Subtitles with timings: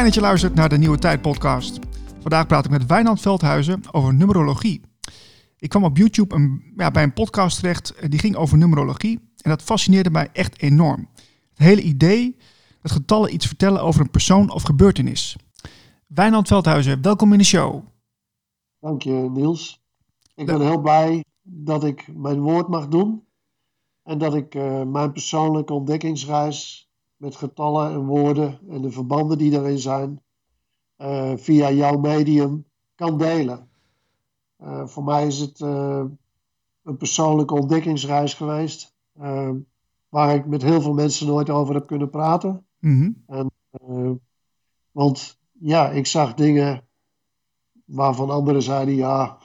[0.00, 1.78] Fijn dat je luistert naar de Nieuwe Tijd podcast.
[2.20, 4.80] Vandaag praat ik met Wijnand Veldhuizen over numerologie.
[5.58, 9.18] Ik kwam op YouTube een, ja, bij een podcast terecht eh, die ging over numerologie.
[9.36, 11.08] En dat fascineerde mij echt enorm.
[11.48, 12.36] Het hele idee
[12.82, 15.36] dat getallen iets vertellen over een persoon of gebeurtenis.
[16.06, 17.84] Wijnand Veldhuizen, welkom in de show.
[18.78, 19.82] Dank je Niels.
[20.34, 23.24] Ik ben heel blij dat ik mijn woord mag doen.
[24.02, 26.89] En dat ik uh, mijn persoonlijke ontdekkingsreis
[27.20, 30.22] met getallen en woorden en de verbanden die daarin zijn,
[30.98, 33.68] uh, via jouw medium kan delen.
[34.62, 36.04] Uh, voor mij is het uh,
[36.82, 38.94] een persoonlijke ontdekkingsreis geweest,
[40.08, 42.66] waar ik met heel veel mensen nooit over heb kunnen praten.
[42.78, 43.50] Mm en,
[44.92, 46.84] want ja, ik zag dingen
[47.84, 49.38] waarvan anderen zeiden, ja,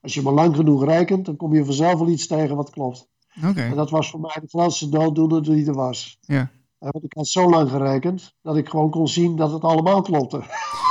[0.00, 3.08] als je maar lang genoeg rekent, dan kom je vanzelf wel iets tegen wat klopt.
[3.48, 3.70] Okay.
[3.70, 6.18] En dat was voor mij de grootste dooddoener die er was.
[6.20, 6.50] Ja.
[6.78, 10.42] Want ik had zo lang gerekend dat ik gewoon kon zien dat het allemaal klopte.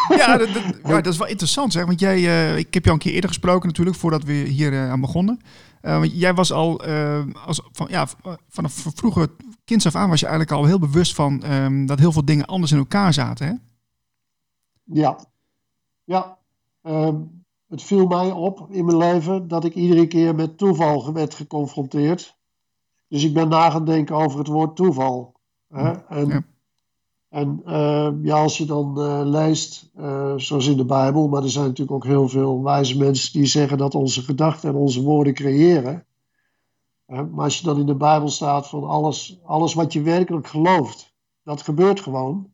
[0.09, 1.85] Ja, dat, dat, ja, dat is wel interessant zeg.
[1.85, 4.91] Want jij, uh, ik heb jou een keer eerder gesproken natuurlijk, voordat we hier uh,
[4.91, 5.41] aan begonnen.
[5.81, 6.83] Uh, want jij was al,
[7.45, 8.07] als, van, ja,
[8.49, 9.29] vanaf vroeger
[9.67, 12.45] kinds af aan was je eigenlijk al heel bewust van um, dat heel veel dingen
[12.45, 13.53] anders in elkaar zaten, hè?
[14.83, 15.19] Ja,
[16.03, 16.37] ja.
[16.83, 21.33] Um, het viel mij op in mijn leven dat ik iedere keer met toeval werd
[21.33, 22.37] geconfronteerd.
[23.07, 25.36] Dus ik ben na gaan denken over het woord toeval.
[25.67, 25.91] Hè?
[25.91, 26.43] En, Ja.
[27.29, 31.49] en uh, ja, als je dan uh, leest, uh, zoals in de Bijbel, maar er
[31.49, 35.33] zijn natuurlijk ook heel veel wijze mensen die zeggen dat onze gedachten en onze woorden
[35.33, 36.05] creëren.
[37.05, 41.13] maar als je dan in de Bijbel staat van alles, alles wat je werkelijk gelooft,
[41.43, 42.53] dat gebeurt gewoon.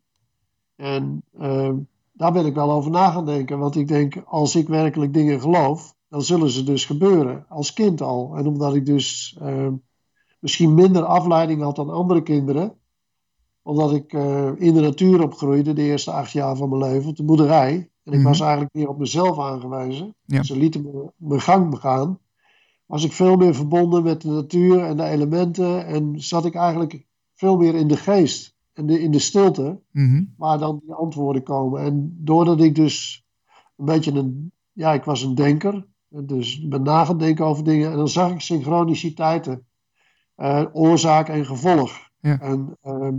[0.76, 1.24] En
[2.14, 5.40] daar ben ik wel over na gaan denken, want ik denk, als ik werkelijk dingen
[5.40, 8.36] geloof, dan zullen ze dus gebeuren, als kind al.
[8.38, 9.38] En omdat ik dus
[10.40, 12.78] misschien minder afleiding had dan andere kinderen,
[13.64, 17.16] omdat ik uh, in de natuur opgroeide de eerste acht jaar van mijn leven, op
[17.16, 17.74] de boerderij.
[18.04, 18.28] En ik Mhm.
[18.28, 20.16] was eigenlijk meer op mezelf aangewezen.
[20.26, 20.44] Ja.
[20.44, 22.20] Ze lieten me mijn gang begaan.
[22.86, 25.86] Was ik veel meer verbonden met de natuur en de elementen.
[25.86, 30.24] En zat ik eigenlijk veel meer in de geest en de, in de stilte, Mhm.
[30.38, 31.82] waar dan die antwoorden komen.
[31.82, 33.26] En doordat ik dus
[33.78, 35.86] een beetje een, ja, ik was een denker.
[36.10, 37.92] Dus ik ben na gaan denken over dingen.
[37.92, 39.66] En dan zag ik synchroniciteiten.
[40.36, 41.92] eh, oorzaak en gevolg.
[42.20, 42.40] Ja.
[42.40, 43.18] En ehm,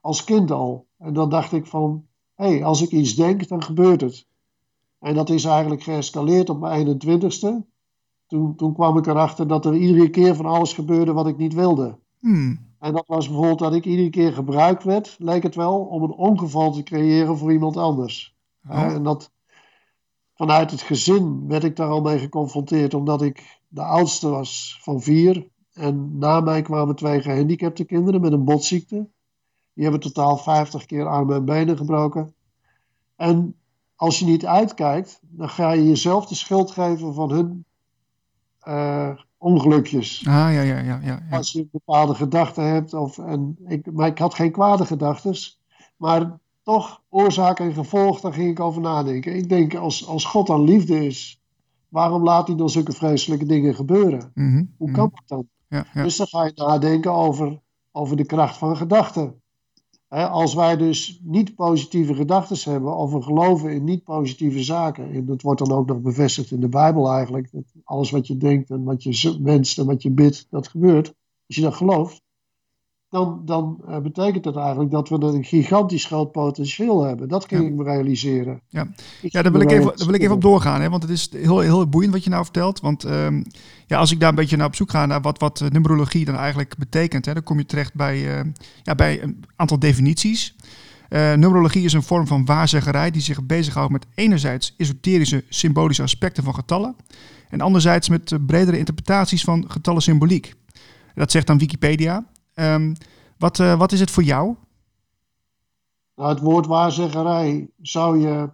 [0.00, 0.86] als kind al.
[0.98, 4.26] En dan dacht ik van, hé, hey, als ik iets denk, dan gebeurt het.
[4.98, 7.76] En dat is eigenlijk geëscaleerd op mijn 21ste.
[8.26, 11.54] Toen, toen kwam ik erachter dat er iedere keer van alles gebeurde wat ik niet
[11.54, 11.98] wilde.
[12.18, 12.66] Hmm.
[12.78, 16.12] En dat was bijvoorbeeld dat ik iedere keer gebruikt werd, leek het wel, om een
[16.12, 18.36] ongeval te creëren voor iemand anders.
[18.68, 18.82] Oh.
[18.82, 19.32] En dat
[20.34, 25.00] vanuit het gezin werd ik daar al mee geconfronteerd, omdat ik de oudste was van
[25.00, 25.48] vier.
[25.72, 29.08] En na mij kwamen twee gehandicapte kinderen met een botziekte.
[29.78, 32.34] Die hebben totaal 50 keer armen en benen gebroken.
[33.16, 33.54] En
[33.96, 37.64] als je niet uitkijkt, dan ga je jezelf de schuld geven van hun
[38.68, 40.26] uh, ongelukjes.
[40.26, 41.00] Ah, ja, ja, ja, ja.
[41.30, 41.36] ja.
[41.36, 42.94] Als je bepaalde gedachten hebt.
[42.94, 45.34] Of, en ik, maar ik had geen kwade gedachten.
[45.96, 49.36] Maar toch, oorzaak en gevolg, daar ging ik over nadenken.
[49.36, 51.40] Ik denk, als, als God dan liefde is,
[51.88, 54.30] waarom laat hij dan zulke vreselijke dingen gebeuren?
[54.34, 54.96] Mhm, Hoe mhm.
[54.96, 55.48] kan dat dan?
[55.68, 56.02] Ja, ja.
[56.02, 57.60] Dus dan ga je nadenken over,
[57.92, 59.40] over de kracht van gedachten.
[60.08, 65.26] Als wij dus niet positieve gedachten hebben, of we geloven in niet positieve zaken, en
[65.26, 68.70] dat wordt dan ook nog bevestigd in de Bijbel eigenlijk, dat alles wat je denkt
[68.70, 71.14] en wat je wenst en wat je bidt, dat gebeurt.
[71.46, 72.22] Als je dat gelooft,
[73.10, 77.28] dan, dan uh, betekent dat eigenlijk dat we een gigantisch groot potentieel hebben.
[77.28, 77.58] Dat Ja.
[77.58, 78.60] ik me realiseren.
[78.68, 78.88] Ja.
[79.22, 81.12] Ik Ja, daar wil, ik even, daar wil ik even op doorgaan, hè, want het
[81.12, 82.80] is heel, heel boeiend wat je nou vertelt.
[82.80, 83.42] Want ehm,
[83.86, 86.24] ja, als ik daar een beetje naar op zoek ga naar wat, wat eh, numerologie
[86.24, 88.44] dan eigenlijk betekent, hè, dan kom je terecht bij, eh,
[88.82, 90.56] ja, bij een aantal definities.
[91.08, 96.44] Eh, numerologie is een vorm van waarzeggerij die zich bezighoudt met enerzijds esoterische symbolische aspecten
[96.44, 96.96] van getallen
[97.48, 100.54] en anderzijds met eh, bredere interpretaties van getallen symboliek.
[101.14, 102.26] Dat zegt dan Wikipedia.
[102.58, 102.94] Ehm,
[103.36, 104.54] wat, eh, wat is het voor jou?
[106.14, 108.50] Nou, het woord waarzeggerij zou je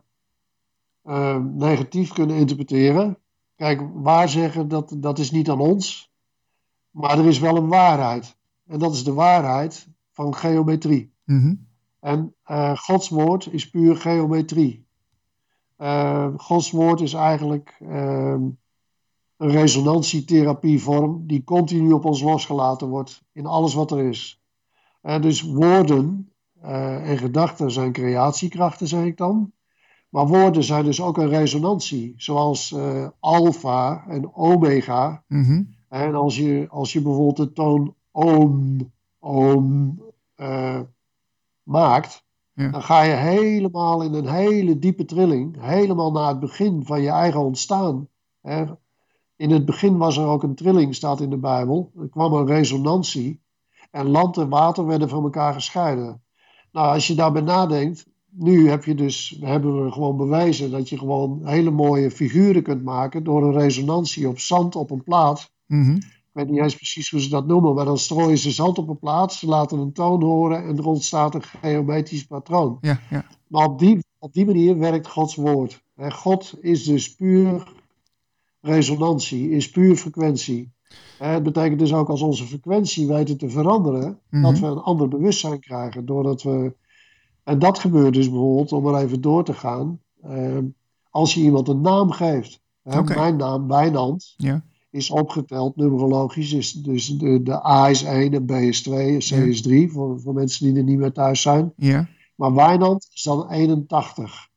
[1.04, 3.18] uh, negatief kunnen interpreteren.
[3.56, 6.12] Kijk, waarzeggen, dat, dat is niet aan ons.
[6.90, 8.36] Maar er is wel een waarheid.
[8.66, 11.12] En dat is de waarheid van geometrie.
[11.24, 11.54] Mhm.
[12.00, 14.86] En uh, Gods woord is puur geometrie.
[15.78, 17.80] Uh, Gods woord is eigenlijk
[19.36, 24.42] een resonantietherapievorm die continu op ons losgelaten wordt in alles wat er is.
[25.02, 26.32] Uh, dus woorden
[26.62, 29.52] uh, en gedachten zijn creatiekrachten, zeg ik dan.
[30.08, 35.24] Maar woorden zijn dus ook een resonantie, zoals uh, alfa en omega.
[35.28, 35.62] Mhm.
[35.88, 38.78] En als je, als je bijvoorbeeld de toon oom,
[39.18, 39.98] oom
[40.36, 40.80] uh,
[41.62, 42.24] maakt,
[42.56, 42.68] Ja.
[42.68, 47.10] Dan ga je helemaal in een hele diepe trilling, helemaal naar het begin van je
[47.10, 48.08] eigen ontstaan.
[48.40, 48.64] Hè.
[49.36, 51.92] In het begin was er ook een trilling, staat in de Bijbel.
[52.00, 53.42] Er kwam een resonantie
[53.90, 56.22] en land en water werden van elkaar gescheiden.
[56.72, 60.98] Nou, als je daarbij nadenkt, nu heb je dus, hebben we gewoon bewijzen dat je
[60.98, 65.52] gewoon hele mooie figuren kunt maken door een resonantie op zand op een plaat.
[65.66, 65.96] Mhm.
[65.96, 68.88] Ik weet niet eens precies hoe ze dat noemen, maar dan strooien ze zand op
[68.88, 72.78] een plaat, ze laten een toon horen en er ontstaat een geometrisch patroon.
[72.80, 73.24] Ja, ja.
[73.46, 75.82] Maar op die, op die manier werkt Gods woord.
[75.96, 77.66] God is dus puur
[78.64, 80.72] resonantie, is puur frequentie.
[81.18, 84.42] Het betekent dus ook als onze frequentie weten te veranderen, Mhm.
[84.42, 86.06] dat we een ander bewustzijn krijgen.
[86.06, 86.74] Doordat we,
[87.44, 90.58] en dat gebeurt dus bijvoorbeeld, om er even door te gaan, eh,
[91.10, 92.60] als je iemand een naam geeft.
[92.82, 93.02] Hè.
[93.02, 94.64] Mijn naam, Wijnand, Ja.
[94.90, 96.52] is opgeteld, numerologisch.
[96.52, 99.36] Is dus de, de A is 1 en B is 2 en C Ja.
[99.36, 101.72] is 3, voor, voor mensen die er niet meer thuis zijn.
[101.76, 102.08] Ja.
[102.36, 104.48] Maar Wijnand is dan 81.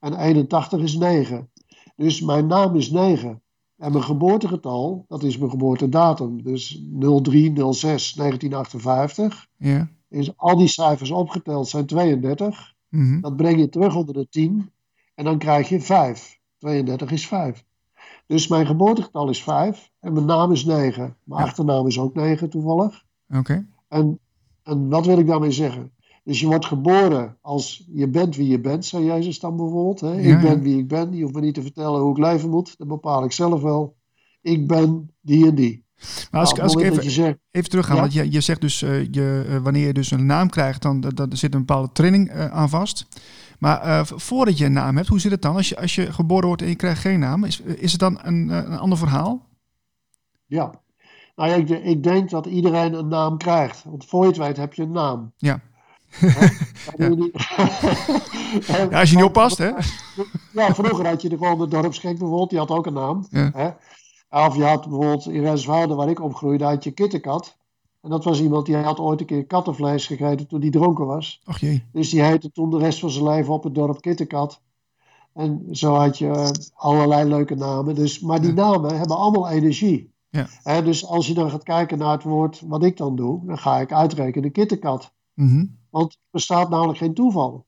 [0.00, 1.50] En 81 is 9.
[1.96, 3.40] Dus mijn naam is 9.
[3.76, 6.42] En mijn geboortegetal, dat is mijn geboortedatum.
[6.42, 6.82] Dus
[7.22, 9.46] 0306 1958.
[9.56, 9.88] Ja.
[10.08, 12.74] Is al die cijfers opgeteld zijn 32.
[12.88, 13.20] Mhm.
[13.20, 14.70] Dat breng je terug onder de 10.
[15.14, 16.38] En dan krijg je 5.
[16.58, 17.64] 32 is 5.
[18.26, 19.90] Dus mijn geboortegetal is 5.
[20.00, 21.16] En mijn naam is 9.
[21.24, 21.46] Mijn Ja.
[21.46, 23.04] achternaam is ook 9 toevallig.
[23.34, 23.66] Oké.
[23.88, 24.18] En,
[24.62, 25.90] en wat wil ik daarmee zeggen?
[26.26, 30.00] Dus je wordt geboren als je bent wie je bent, zei Jezus dan bijvoorbeeld.
[30.00, 30.12] Hè?
[30.12, 31.12] Ja, ik ben wie ik ben.
[31.16, 32.74] Je hoeft me niet te vertellen hoe ik leven moet.
[32.78, 33.96] Dat bepaal ik zelf wel.
[34.42, 35.84] Ik ben die en die.
[36.30, 38.00] Maar als, Nou, ik- als ik even, zegt, even teruggaan, Ja?
[38.00, 41.00] want je, je zegt dus, eh, je, eh, wanneer je dus een naam krijgt, dan
[41.00, 43.06] dat, dat- er zit een bepaalde training eh, aan vast.
[43.58, 45.56] Maar voordat je een naam hebt, hoe zit het dan?
[45.56, 48.18] Als je, als je geboren wordt en je krijgt geen naam, is, is het dan
[48.22, 49.46] een, een ander verhaal?
[50.46, 50.84] ja.
[51.36, 53.84] Nou ja, ik, ik denk dat iedereen een naam krijgt.
[53.84, 55.32] Want voor je het weet heb je een naam.
[55.36, 55.60] Ja.
[58.90, 59.70] Ja, als je niet oppast, hè?
[60.52, 63.26] Ja, vroeger had je de gewoon de dorpsgek bijvoorbeeld, die had ook een naam.
[63.30, 63.50] Ja.
[63.54, 63.68] Hè?
[64.46, 67.56] Of je had bijvoorbeeld in Renswoude, waar ik opgroeide, had je Kittekat.
[68.02, 71.40] En dat was iemand die had ooit een keer kattenvlees gegeten toen hij dronken was.
[71.46, 71.84] Och jee.
[71.92, 74.60] Dus die heette toen de rest van zijn leven op het dorp Kittekat.
[75.34, 77.94] En zo had je eh, allerlei leuke namen.
[77.94, 78.54] Dus, maar die Ja.
[78.54, 80.14] namen hebben allemaal energie.
[80.30, 80.46] Ja.
[80.62, 83.58] Hè, dus als je dan gaat kijken naar het woord wat ik dan doe, dan
[83.58, 85.12] ga ik uitrekenen Kittekat.
[85.34, 85.64] Mhm.
[85.96, 87.66] Want er bestaat namelijk geen toeval.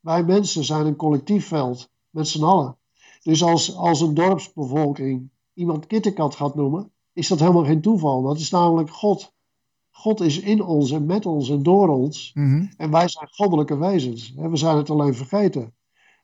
[0.00, 2.76] Wij mensen zijn een collectief veld, met z'n allen.
[3.22, 8.22] Dus als, als een dorpsbevolking iemand kittenkat gaat noemen, is dat helemaal geen toeval.
[8.22, 9.32] Dat is namelijk God.
[9.90, 12.30] God is in ons en met ons en door ons.
[12.34, 12.66] Mhm.
[12.76, 14.34] En wij zijn goddelijke wezens.
[14.34, 15.74] We zijn het alleen vergeten.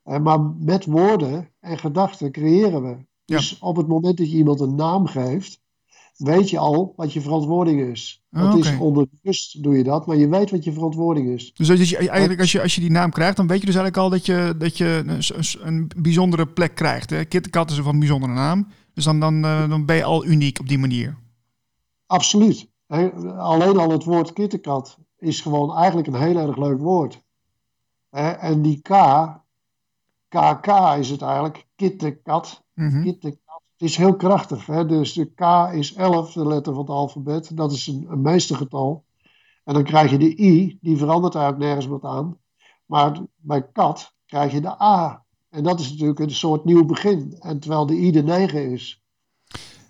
[0.02, 2.96] Eh, Maar met woorden en gedachten creëren we.
[3.24, 3.36] Ja.
[3.36, 5.60] Dus op het moment dat je iemand een naam geeft,
[6.16, 8.24] weet je al wat je verantwoording is.
[8.30, 8.82] Dat is oké.
[8.82, 11.54] onderbewust doe je dat, maar je weet wat je verantwoording is.
[11.54, 13.74] Dus dat je, eigenlijk als je, als je die naam krijgt, dan weet je dus
[13.74, 15.18] eigenlijk al dat je, dat je
[15.60, 17.10] een, bijzondere plek krijgt.
[17.10, 17.24] Hè?
[17.24, 18.66] Kittekat is een van bijzondere naam.
[18.94, 21.16] Dus dan, dan, eh, dan ben je al uniek op die manier.
[22.06, 22.68] Absoluut.
[23.36, 27.24] Alleen al het woord kittenkat is gewoon eigenlijk een heel erg leuk woord.
[28.10, 28.88] En die K,
[30.28, 30.66] KK
[30.98, 33.02] is het eigenlijk, kittenkat, Mhm.
[33.02, 33.45] kittenkat.
[33.76, 34.66] Het is heel krachtig.
[34.66, 34.86] Hè?
[34.86, 37.56] Dus de K is 11, de letter van het alfabet.
[37.56, 39.04] Dat is een, een meestergetal.
[39.64, 42.38] En dan krijg je de I, die verandert eigenlijk nergens wat aan.
[42.86, 45.24] Maar bij kat krijg je de A.
[45.50, 47.36] En dat is natuurlijk een soort nieuw begin.
[47.38, 49.02] En terwijl de I de 9 is.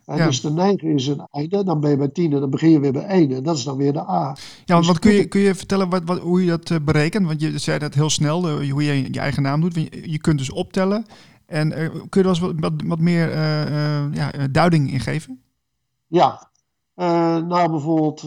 [0.04, 0.26] En Ja.
[0.26, 2.80] Dus de 9 is een einde, dan ben je bij 10 en dan begin je
[2.80, 3.32] weer bij 1.
[3.32, 4.36] En dat is dan weer de A.
[4.64, 6.78] Ja, want Dus wat kun, je, kun je vertellen wat, wat, hoe je dat eh,
[6.84, 7.26] berekent?
[7.26, 9.74] Want je zei dat heel snel, eh, hoe je je eigen naam doet.
[10.04, 11.06] Je kunt dus optellen.
[11.46, 15.00] En eh, kun je er wel eens wat, wat, meer eh, eh, ja, duiding in
[15.00, 15.42] geven?
[16.06, 16.50] Ja,
[16.94, 18.22] nou bijvoorbeeld,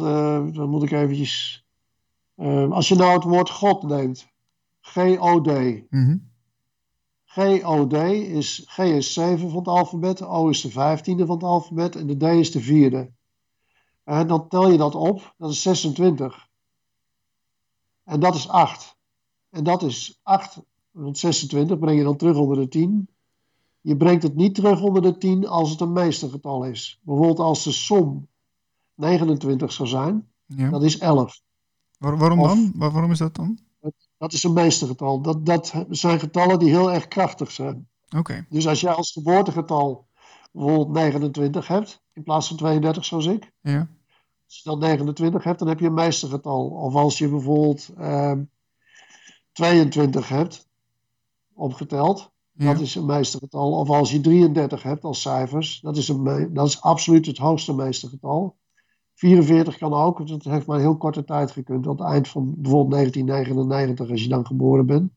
[0.56, 1.66] dan moet ik eventjes...
[2.70, 4.28] als je nou het woord God neemt,
[4.82, 5.82] G-O-D.
[5.90, 6.18] Mhm.
[7.26, 11.96] G-O-D is, G is 7 van het alfabet, O is de vijftiende van het alfabet
[11.96, 13.12] en de D is de vierde.
[14.04, 16.48] En dan tel je dat op, dat is 26.
[18.04, 18.98] En dat is 8.
[19.50, 23.10] En dat is 8, want 26 breng je dan terug onder de 10.
[23.82, 27.00] Je brengt het niet terug onder de 10 als het een meestergetal is.
[27.04, 28.28] Bijvoorbeeld als de som
[28.96, 30.70] 29 zou zijn, Ja.
[30.70, 31.42] dat is 11.
[31.98, 32.72] Waar- waarom of- dan?
[32.76, 33.60] Waar- waarom is dat dan?
[34.18, 35.22] Dat is een meestergetal.
[35.22, 37.88] Dat, dat zijn getallen die heel erg krachtig zijn.
[38.18, 38.46] Oké.
[38.50, 40.08] Dus als jij als geboortegetal
[40.52, 43.52] bijvoorbeeld 29 hebt, in plaats van 32 zoals ik.
[43.62, 43.90] Ja.
[44.46, 46.70] Als je dan 29 hebt, dan heb je een meestergetal.
[46.70, 48.44] Of als je bijvoorbeeld ehm
[49.52, 50.68] 22 hebt,
[51.60, 52.74] opgeteld, Ja.
[52.74, 53.72] dat is een meestergetal.
[53.72, 57.74] Of als je 33 hebt als cijfers, dat is, een dat is absoluut het hoogste
[57.74, 58.58] meestergetal.
[59.14, 61.86] 44 kan ook, dat heeft maar een heel korte tijd gekund.
[61.86, 65.12] Aan het eind van bijvoorbeeld 1999, als je dan geboren bent,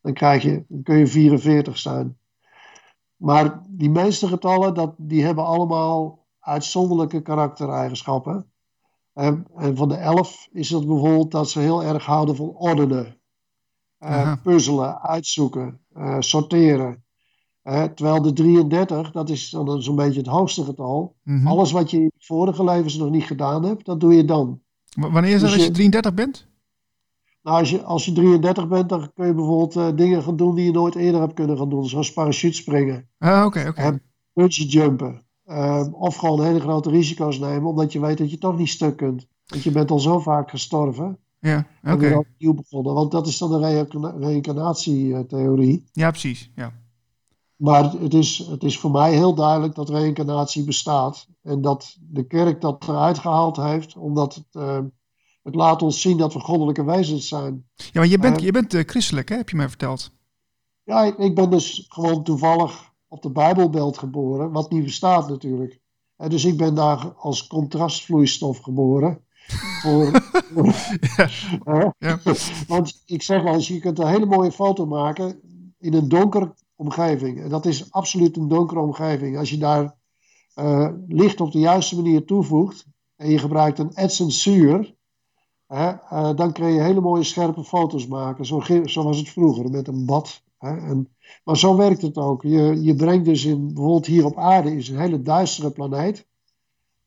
[0.00, 2.18] dan, krijg je, dan kun je 44 zijn.
[3.16, 8.52] Maar die meeste getallen, dat, die hebben allemaal uitzonderlijke karaktereigenschappen.
[9.12, 13.19] En, en van de 11 is het bijvoorbeeld dat ze heel erg houden van ordenen.
[14.04, 17.04] Uh, puzzelen, uitzoeken, uh, sorteren.
[17.64, 21.16] Uh, terwijl de 33, dat is dan zo'n beetje het hoogste getal.
[21.22, 21.46] Mm -hmm.
[21.46, 24.60] Alles wat je in vorige levens nog niet gedaan hebt, dat doe je dan.
[24.96, 26.48] W wanneer is dat dus als je 33 bent?
[27.42, 30.54] Nou, als je, als je 33 bent, dan kun je bijvoorbeeld uh, dingen gaan doen
[30.54, 31.86] die je nooit eerder hebt kunnen gaan doen.
[31.86, 33.08] Zoals parachutespringen.
[33.18, 34.00] Ah, oké, oké.
[34.32, 35.22] Bungee jumpen.
[35.92, 39.26] Of gewoon hele grote risico's nemen, omdat je weet dat je toch niet stuk kunt.
[39.46, 41.18] Want je bent al zo vaak gestorven.
[41.40, 41.92] Ja, oké.
[41.92, 42.12] Okay.
[42.12, 42.94] Opnieuw begonnen.
[42.94, 43.86] Want dat is dan de
[44.18, 45.84] reïncarnatietheorie.
[45.92, 46.50] Ja, precies.
[46.54, 46.72] Ja.
[47.56, 51.26] Maar het is, het is voor mij heel duidelijk dat reïncarnatie bestaat.
[51.42, 54.78] En dat de kerk dat eruit gehaald heeft, omdat het, uh,
[55.42, 57.68] het laat ons zien dat we goddelijke wezens zijn.
[57.74, 59.36] Ja, maar je bent, uh, je bent uh, christelijk, hè?
[59.36, 60.10] heb je mij verteld.
[60.84, 65.80] Ja, ik, ik, ben dus gewoon toevallig op de Bijbelbelt geboren, wat niet bestaat natuurlijk.
[66.16, 69.24] En dus ik ben daar als contrastvloeistof geboren.
[69.52, 70.22] Voor,
[71.64, 71.94] ja.
[71.98, 72.18] ja.
[72.66, 75.40] Want ik zeg wel eens, je kunt een hele mooie foto maken
[75.78, 77.40] in een donker omgeving.
[77.40, 79.38] En dat is absoluut een donkere omgeving.
[79.38, 79.94] Als je daar
[80.56, 84.94] uh, licht op de juiste manier toevoegt en je gebruikt een etsensuur,
[85.68, 88.46] uh, dan kun je hele mooie scherpe foto's maken.
[88.46, 90.42] Zo, zo was het vroeger met een bad.
[90.58, 91.08] En,
[91.44, 92.42] maar zo werkt het ook.
[92.42, 96.26] Je, je brengt dus in, bijvoorbeeld hier op aarde is een hele duistere planeet.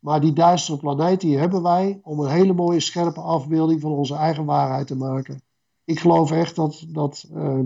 [0.04, 4.16] Maar die duistere planeet die hebben wij om een hele mooie scherpe afbeelding van onze
[4.16, 5.42] eigen waarheid te maken.
[5.84, 7.60] Ik geloof echt dat, dat uh,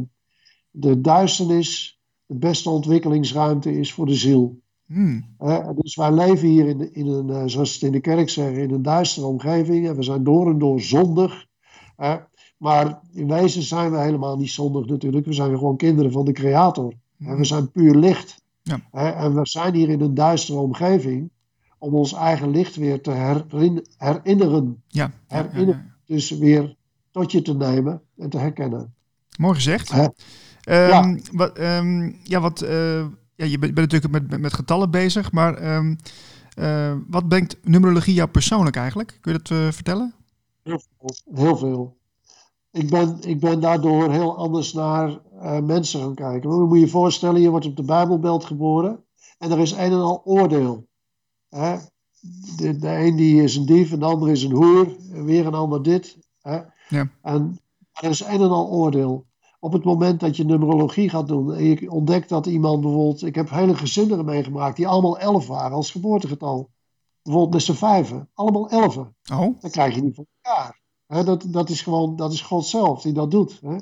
[0.72, 4.60] de duisternis de beste ontwikkelingsruimte is voor de ziel.
[4.86, 5.36] Hmm.
[5.41, 8.62] Uh, dus wij leven hier in, in een, uh, zoals het in de kerk zeggen,
[8.62, 9.88] in een duistere omgeving.
[9.88, 11.46] En we zijn door en door zondig.
[12.58, 15.25] Maar in wezen zijn we helemaal niet zondig natuurlijk.
[15.25, 16.94] We zijn gewoon kinderen van de Creator.
[17.17, 17.27] Hmm.
[17.27, 18.46] En we zijn puur licht.
[18.62, 18.82] Ja.
[18.91, 21.29] en we zijn hier in een duistere omgeving
[21.77, 24.84] om ons eigen licht weer te herin, herinneren.
[24.88, 25.12] Ja.
[25.27, 25.96] herinneren.
[26.05, 26.75] Ja, dus weer
[27.12, 28.93] tot je te nemen en te herkennen.
[29.38, 29.93] Mooi gezegd.
[29.93, 30.10] Um,
[30.65, 31.17] ja.
[31.31, 33.05] Wat, um, ja, wat, uh,
[33.36, 35.98] ja, je bent, bent natuurlijk met, met, met, getallen bezig, maar um,
[36.60, 39.17] uh, wat brengt numerologie jou persoonlijk eigenlijk?
[39.22, 40.13] Kun je dat uh, vertellen?
[40.63, 41.36] Heel veel.
[41.36, 41.98] Heel veel.
[42.72, 45.19] Ik ben, ik ben daardoor heel anders naar
[45.63, 46.50] mensen gaan kijken.
[46.50, 49.03] Je moet je voorstellen, je wordt op de Bijbelbelt geboren
[49.38, 50.88] en er is een en al oordeel.
[51.50, 51.77] Hè?
[52.58, 55.46] De, de een die is een dief, en de ander is een hoer, en weer
[55.46, 56.18] een ander dit.
[56.42, 56.60] Hè?
[56.89, 57.12] Ja.
[57.22, 57.60] En
[57.92, 59.27] er is een en al oordeel
[59.60, 63.36] op het moment dat je numerologie gaat doen en je ontdekt dat iemand bijvoorbeeld, ik
[63.36, 66.70] heb hele gezinnen meegemaakt die allemaal elf waren als geboortegetal.
[67.22, 69.16] Bijvoorbeeld met z'n vijven, allemaal elfen.
[69.32, 69.60] Oh.
[69.60, 70.82] Dan krijg je niet voor elkaar.
[71.06, 73.60] He, dat, dat is gewoon, dat is God zelf die dat doet.
[73.62, 73.77] He.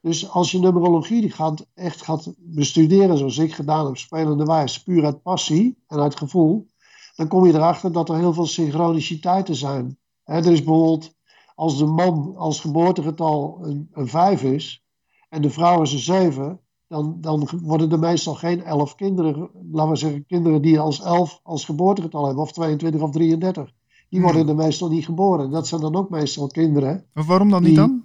[0.00, 4.82] Dus als je numerologie die gaat, echt gaat bestuderen, zoals ik gedaan heb, spelende wijs,
[4.82, 6.66] puur uit passie en uit gevoel,
[7.14, 9.98] dan kom je erachter dat er heel veel synchroniciteiten zijn.
[10.24, 11.14] He, er is bijvoorbeeld,
[11.54, 14.84] als de man als geboortegetal een, een vijf is,
[15.28, 19.92] en de vrouw is een zeven, dan, dan worden er meestal geen elf kinderen, laten
[19.92, 23.72] we zeggen, kinderen die als elf als geboortegetal hebben, of 22 of 33.
[24.08, 24.50] Die worden hmm.
[24.50, 25.50] er meestal niet geboren.
[25.50, 27.06] Dat zijn dan ook meestal kinderen.
[27.12, 28.04] Maar waarom dan niet dan?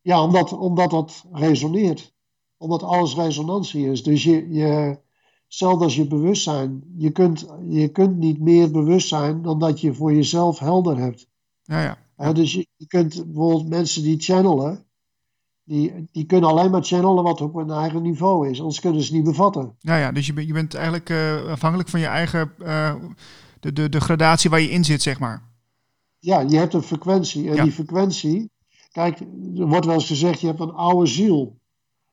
[0.00, 2.14] Ja, omdat, omdat dat resoneert.
[2.56, 4.02] Omdat alles resonantie is.
[4.02, 4.98] Dus je, je,
[5.46, 9.94] zelfs als je bewustzijn, je kunt, je kunt niet meer bewust zijn dan dat je
[9.94, 11.28] voor jezelf helder hebt.
[11.62, 11.98] Ja, ja.
[12.16, 14.84] ja dus je, je kunt bijvoorbeeld mensen die channelen,
[15.64, 18.60] die, die kunnen alleen maar channelen wat op hun eigen niveau is.
[18.60, 19.76] Anders kunnen ze niet bevatten.
[19.78, 22.52] Ja, ja dus je, bent je bent eigenlijk uh, afhankelijk van je eigen...
[22.58, 22.94] Uh,
[23.60, 25.42] de, de, de gradatie waar je in zit, zeg maar.
[26.18, 27.48] Ja, je hebt een frequentie.
[27.48, 27.62] En ja.
[27.62, 28.50] die frequentie...
[28.92, 29.20] Kijk,
[29.56, 31.58] er wordt wel eens gezegd, je hebt een oude ziel.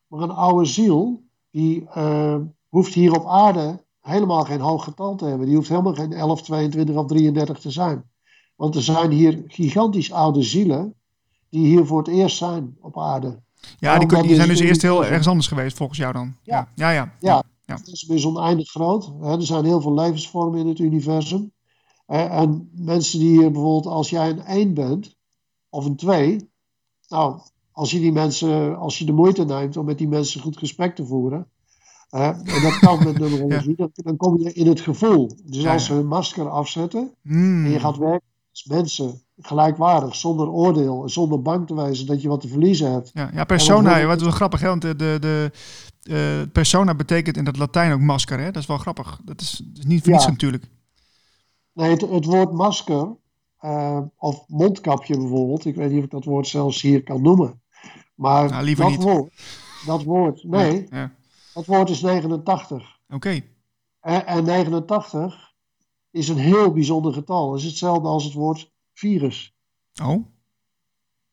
[0.08, 2.36] Maar een oude ziel, die uh,
[2.74, 5.46] hoeft hier op aarde helemaal geen hoog getal te hebben.
[5.48, 8.04] Die hoeft helemaal geen 11, 22 of 33 te zijn.
[8.56, 10.94] Want er zijn hier gigantisch oude zielen
[11.50, 13.42] die hier voor het eerst zijn op aarde.
[13.80, 16.36] Ja, die, die zijn dus eerst heel ergens anders geweest volgens jou dan.
[16.44, 17.14] Ja, ja, ja.
[17.20, 17.44] ja.
[17.66, 17.76] ja.
[17.76, 19.12] Het is oneindig groot.
[19.22, 21.52] Er zijn heel veel levensvormen in het universum.
[22.06, 25.16] En mensen die hier bijvoorbeeld, als jij een 1 bent,
[25.70, 26.50] of een 2,
[27.08, 27.40] nou,
[27.72, 30.96] als je die mensen, als je de moeite neemt om met die mensen goed gesprek
[30.96, 31.48] te voeren,
[32.14, 33.18] en dat kan met
[33.78, 33.88] ja.
[33.94, 35.32] dan, kom je in het gevoel.
[35.44, 37.66] Dus als ze hun masker afzetten mm.
[37.66, 42.28] en je gaat werken als mensen gelijkwaardig, zonder oordeel, zonder bang te wijzen dat je
[42.28, 43.12] wat te verliezen hebt.
[43.14, 44.68] Ja, ja persona, wat, wel grappig, hè?
[44.68, 45.52] want de, de, de
[46.04, 48.52] uh, persona betekent in het Latijn ook masker, hè?
[48.52, 49.20] dat is wel grappig.
[49.24, 50.64] Dat is, dat is niet voor niets natuurlijk.
[51.74, 53.16] Nee, het, het woord masker,
[53.62, 57.62] uh, of mondkapje bijvoorbeeld, ik weet niet of ik dat woord zelfs hier kan noemen.
[58.16, 59.04] Maar nou, liever dat niet.
[59.04, 59.34] woord,
[59.86, 61.12] dat woord, nee, Ja, ja.
[61.54, 63.00] Dat woord is 89.
[63.10, 63.42] Oké.
[64.00, 65.54] En, en 89
[66.12, 67.52] is een heel bijzonder getal.
[67.52, 69.56] Het is hetzelfde als het woord virus.
[70.04, 70.26] Oh,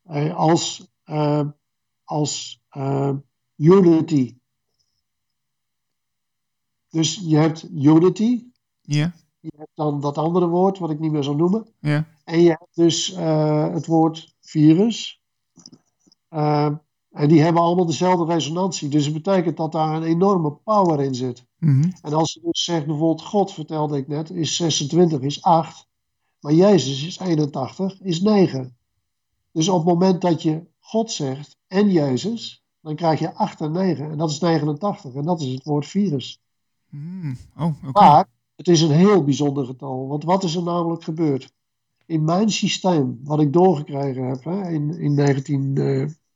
[0.03, 1.47] Eh, als eh,
[2.05, 3.12] als eh,
[3.57, 4.37] unity.
[6.91, 8.45] Dus je hebt unity,
[8.81, 11.67] ja, je hebt dan dat andere woord wat ik niet meer zal noemen.
[11.81, 12.07] ja.
[12.25, 13.07] En je hebt dus
[13.73, 15.23] het woord virus.
[17.11, 18.88] En die hebben allemaal dezelfde resonantie.
[18.88, 21.45] Dus het betekent dat daar een enorme power in zit.
[21.59, 21.90] Mhm.
[22.02, 25.88] En als je dus zegt, bijvoorbeeld God, vertelde ik net, is 26, is 8.
[26.40, 28.76] Maar Jezus is 81, is 9.
[29.52, 33.73] Dus op het moment dat je God zegt en Jezus, dan krijg je 8 en
[33.73, 34.11] 9.
[34.11, 35.14] En dat is 89.
[35.14, 36.40] En dat is het woord virus.
[36.88, 37.37] Mm.
[37.57, 38.00] Oh, oké.
[38.00, 40.09] Maar het is een heel bijzonder getal.
[40.09, 41.52] Want wat is er namelijk gebeurd?
[42.07, 45.14] In mijn systeem, wat ik doorgekregen heb, hè, in, in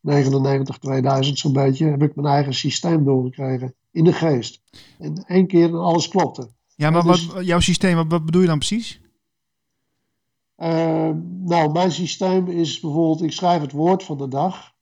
[0.05, 3.75] 1999, 2000 zo'n beetje, heb ik mijn eigen systeem doorgekregen.
[3.91, 4.61] In de geest.
[4.99, 6.49] En één keer en alles klopte.
[6.77, 9.01] Ja, maar dus- wat, jouw systeem, wat, wat bedoel je dan precies?
[10.55, 11.11] Eh,
[11.45, 14.73] nou, mijn systeem is bijvoorbeeld, ik schrijf het woord van de dag.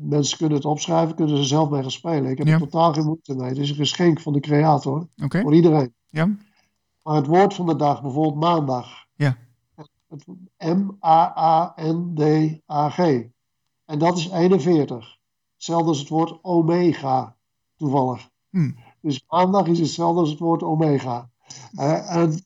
[0.00, 2.30] Mensen kunnen het opschrijven, kunnen er zelf mee gaan spelen.
[2.30, 2.52] Ik heb Ja.
[2.52, 3.48] er totaal geen moeite mee.
[3.48, 5.94] Het is een geschenk van de creator, voor iedereen.
[6.10, 6.36] Ja.
[7.02, 9.03] Maar het woord van de dag, bijvoorbeeld maandag.
[10.14, 10.26] Het
[10.76, 11.88] M-A-A-N-D-A-G.
[13.84, 15.16] En dat is 41.
[15.54, 17.36] Hetzelfde als het woord omega,
[17.76, 18.30] toevallig.
[18.50, 18.76] Hmm.
[19.00, 21.30] Dus maandag is hetzelfde als het woord omega.
[21.74, 22.44] Eh, en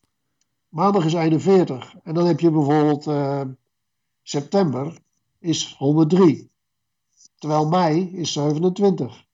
[0.68, 1.94] maandag is 41.
[2.02, 3.40] En dan heb je bijvoorbeeld eh,
[4.22, 4.98] september
[5.38, 6.50] is 103.
[7.38, 9.26] Terwijl mei is 27.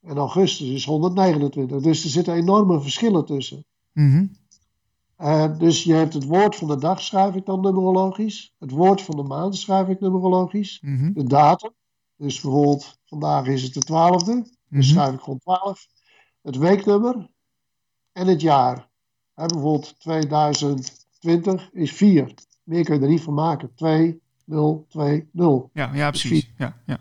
[0.00, 1.80] En augustus is 129.
[1.80, 3.64] Dus er zitten enorme verschillen tussen.
[3.92, 4.26] Mhm.
[5.18, 8.54] Eh, dus je hebt het woord van de dag, schrijf ik dan numerologisch.
[8.58, 10.80] Het woord van de maand schrijf ik numerologisch.
[10.80, 11.12] Mhm.
[11.12, 11.70] De datum,
[12.16, 14.44] dus bijvoorbeeld vandaag is het de 12e, Mhm.
[14.68, 15.86] dus schrijf ik gewoon 12.
[16.42, 17.30] Het weeknummer
[18.12, 18.88] en het jaar.
[19.34, 22.34] Hè, bijvoorbeeld 2020 is 4.
[22.62, 23.74] Meer kun je er niet van maken.
[23.74, 25.68] 2020.
[25.72, 26.52] Ja, ja, precies.
[26.58, 26.98] Ja, ja.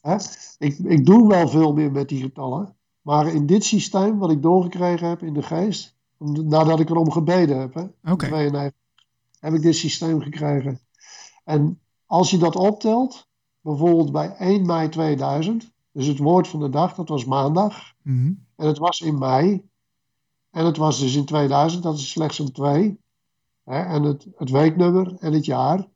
[0.00, 0.16] Hè?
[0.58, 2.76] Ik, ik doe wel veel meer met die getallen.
[3.02, 7.58] Maar in dit systeem wat ik doorgekregen heb in de geest, nadat ik erom gebeden
[7.58, 8.26] heb, hè, Oké.
[8.26, 8.80] 92,
[9.40, 10.80] heb ik dit systeem gekregen.
[11.44, 13.28] En als je dat optelt,
[13.60, 18.32] bijvoorbeeld bij 1 mei 2000, dus het woord van de dag, dat was maandag, Mhm.
[18.56, 19.68] en het was in mei,
[20.50, 22.98] en het was dus in 2000, dat is slechts een 2,
[23.64, 25.86] hè, en het, het weeknummer en het jaar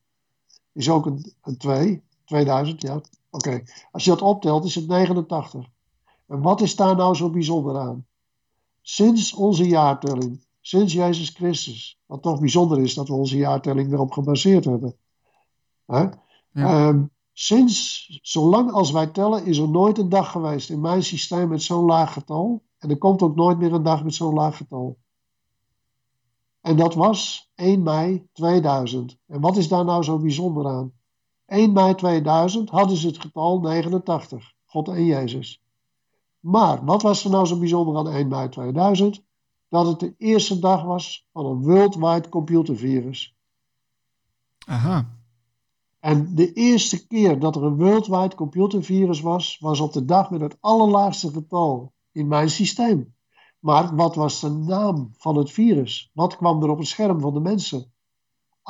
[0.72, 3.62] is ook een, een 2, 2000, ja, oké.
[3.90, 5.66] Als je dat optelt, is het 89.
[6.26, 8.06] En wat is daar nou zo bijzonder aan?
[8.80, 14.12] Sinds onze jaartelling, sinds Jezus Christus, wat toch bijzonder is dat we onze jaartelling erop
[14.12, 14.96] gebaseerd hebben.
[15.86, 16.00] Hè?
[16.02, 16.88] Ja.
[16.88, 21.48] Ehm, sinds, zolang als wij tellen, is er nooit een dag geweest in mijn systeem
[21.48, 22.62] met zo'n laag getal.
[22.78, 24.98] En er komt ook nooit meer een dag met zo'n laag getal.
[26.60, 29.18] En dat was 1 mei 2000.
[29.26, 30.92] En wat is daar nou zo bijzonder aan?
[31.46, 34.52] 1 mei 2000 hadden ze het getal 89.
[34.64, 35.62] God en Jezus.
[36.40, 39.22] Maar wat was er nou zo bijzonder aan 1 mei 2000?
[39.68, 43.36] Dat het de eerste dag was van een worldwide computervirus.
[44.66, 45.18] Aha.
[46.00, 50.40] En de eerste keer dat er een worldwide computervirus was, was op de dag met
[50.40, 53.14] het allerlaagste getal in mijn systeem.
[53.58, 56.10] Maar wat was de naam van het virus?
[56.14, 57.92] Wat kwam er op het scherm van de mensen?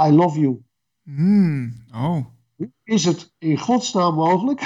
[0.03, 0.65] I love you.
[1.03, 1.85] Hmm.
[1.93, 2.25] Oh.
[2.85, 4.61] Is het in godsnaam mogelijk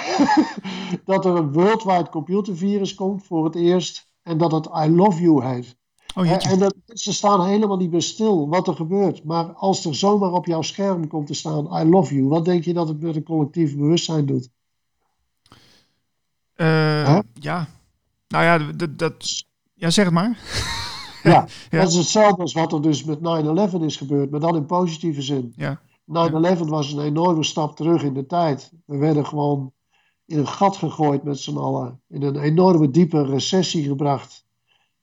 [1.04, 5.46] dat er een worldwide computervirus komt voor het eerst en dat het I love you
[5.46, 5.76] heet?
[6.14, 9.24] Oh, En, en dat, ze staan helemaal niet bij stil wat er gebeurt.
[9.24, 12.64] Maar als er zomaar op jouw scherm komt te staan I love you, wat denk
[12.64, 14.48] je dat het met een collectief bewustzijn doet?
[16.54, 17.66] Eh, ja.
[18.28, 19.44] Nou ja, dat, dat...
[19.74, 20.38] Ja, zeg het maar.
[21.22, 21.80] Ja, Ja.
[21.80, 25.22] dat is hetzelfde als wat er dus met 9-11 is gebeurd, maar dan in positieve
[25.22, 25.52] zin.
[25.56, 25.80] Ja.
[26.06, 28.72] 9-11 was een enorme stap terug in de tijd.
[28.86, 29.72] We werden gewoon
[30.26, 32.00] in een gat gegooid met z'n allen.
[32.08, 34.46] In een enorme diepe recessie gebracht.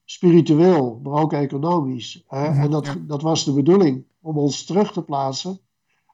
[0.05, 2.23] Spiritueel, maar ook economisch.
[2.27, 2.45] Hè?
[2.45, 2.95] En dat, ja.
[3.07, 5.59] dat was de bedoeling, om ons terug te plaatsen.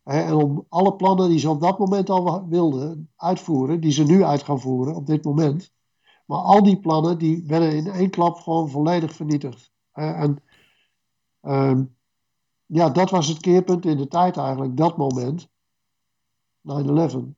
[0.03, 0.21] Hè?
[0.21, 4.23] En om alle plannen die ze op dat moment al wilden uitvoeren, die ze nu
[4.23, 5.73] uit gaan voeren op dit moment.
[6.25, 9.71] Maar al die plannen die werden in één klap gewoon volledig vernietigd.
[9.91, 10.11] Hè?
[10.11, 10.43] En
[11.41, 11.83] ehm,
[12.67, 15.47] ja, dat was het keerpunt in de tijd eigenlijk, dat moment.
[16.61, 17.35] 9-11.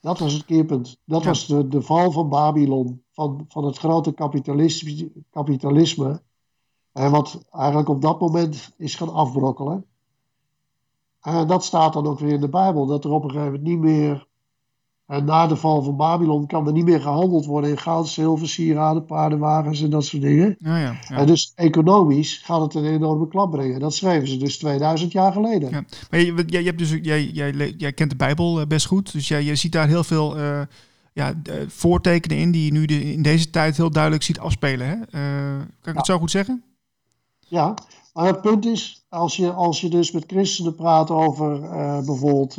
[0.00, 1.00] Dat was het keerpunt.
[1.04, 1.28] Dat Ja.
[1.28, 6.22] was de, de val van Babylon, van, van het grote kapitalisme, kapitalisme
[6.92, 9.86] En wat eigenlijk op dat moment is gaan afbrokkelen.
[11.20, 13.68] En dat staat dan ook weer in de Bijbel, dat er op een gegeven moment
[13.68, 14.28] niet meer,
[15.06, 18.48] en na de val van Babylon, kan er niet meer gehandeld worden in goud, zilver,
[18.48, 20.56] sieraden, paardenwagens en dat soort dingen.
[20.58, 21.16] Ja, ja, ja.
[21.16, 23.80] En dus economisch gaat het een enorme klap brengen.
[23.80, 25.70] Dat schreven ze dus 2000 jaar geleden.
[25.70, 25.84] Ja.
[26.10, 27.24] Maar je, jij, jij, hebt dus, jij,
[27.76, 30.60] jij, kent de Bijbel eh, best goed, dus jij, jij ziet daar heel veel eh,
[31.12, 34.86] ja, eh, voortekenen in die je nu de, in deze tijd heel duidelijk ziet afspelen.
[34.86, 34.96] Hè?
[35.80, 36.62] Kan ik het zo goed zeggen?
[37.38, 37.74] Ja,
[38.12, 41.60] maar het punt is, als je, als je dus met christenen praat over
[42.04, 42.54] bijvoorbeeld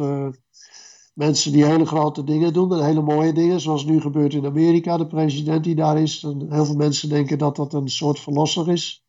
[1.14, 4.98] mensen die hele grote dingen doen, en hele mooie dingen, zoals nu gebeurt in Amerika,
[4.98, 9.04] de president die daar is, heel veel mensen denken dat dat een soort verlosser is.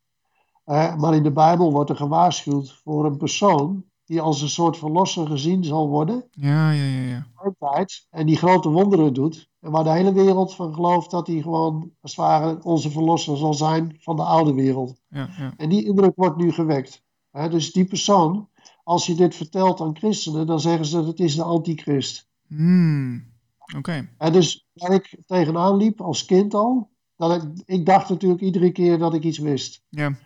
[0.65, 4.77] Eh, maar in de Bijbel wordt er gewaarschuwd voor een persoon die als een soort
[4.77, 7.09] verlosser gezien zal worden, Ja, ja, ja.
[7.09, 7.27] ja.
[7.35, 11.41] altijd, en die grote wonderen doet, en waar de hele wereld van gelooft dat hij
[11.41, 15.01] gewoon, als het ware, onze verlosser zal zijn van de oude wereld.
[15.09, 15.53] ja, ja.
[15.57, 17.03] En die indruk wordt nu gewekt.
[17.31, 18.49] Hè, dus die persoon,
[18.85, 22.29] als je dit vertelt aan christenen, dan zeggen ze dat het is de antichrist.
[22.47, 23.33] Hmm.
[23.77, 24.09] Oké.
[24.19, 28.71] En dus waar ik tegenaan liep als kind al, dat ik, ik dacht natuurlijk iedere
[28.71, 29.83] keer dat ik iets wist.
[29.89, 30.17] Ja.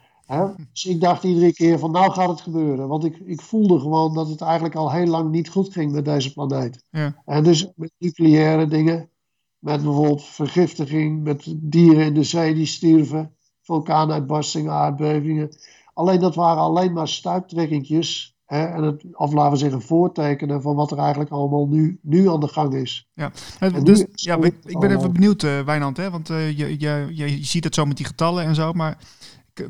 [0.73, 2.89] Dus ik dacht iedere keer van nou gaat het gebeuren.
[2.89, 6.05] Want ik, ik voelde gewoon dat het eigenlijk al heel lang niet goed ging met
[6.05, 6.85] deze planeet.
[6.91, 7.23] Ja.
[7.25, 9.11] En dus met nucleaire dingen,
[9.59, 15.49] met bijvoorbeeld vergiftiging, met dieren in de zee die stierven, vulkaanuitbarstingen, aardbevingen.
[15.95, 18.37] Alleen dat waren alleen maar stuiptrekkingjes.
[18.49, 22.29] Hè, en het, of laten we zeggen voortekenen van wat er eigenlijk allemaal nu, nu
[22.29, 23.09] aan de gang is.
[23.15, 23.27] Eh,
[23.59, 26.11] En dus, is ja, ik, ik ben even benieuwd, eh Wijnand, hè?
[26.11, 28.99] want eh, je, je, je ziet het zo met die getallen en zo, maar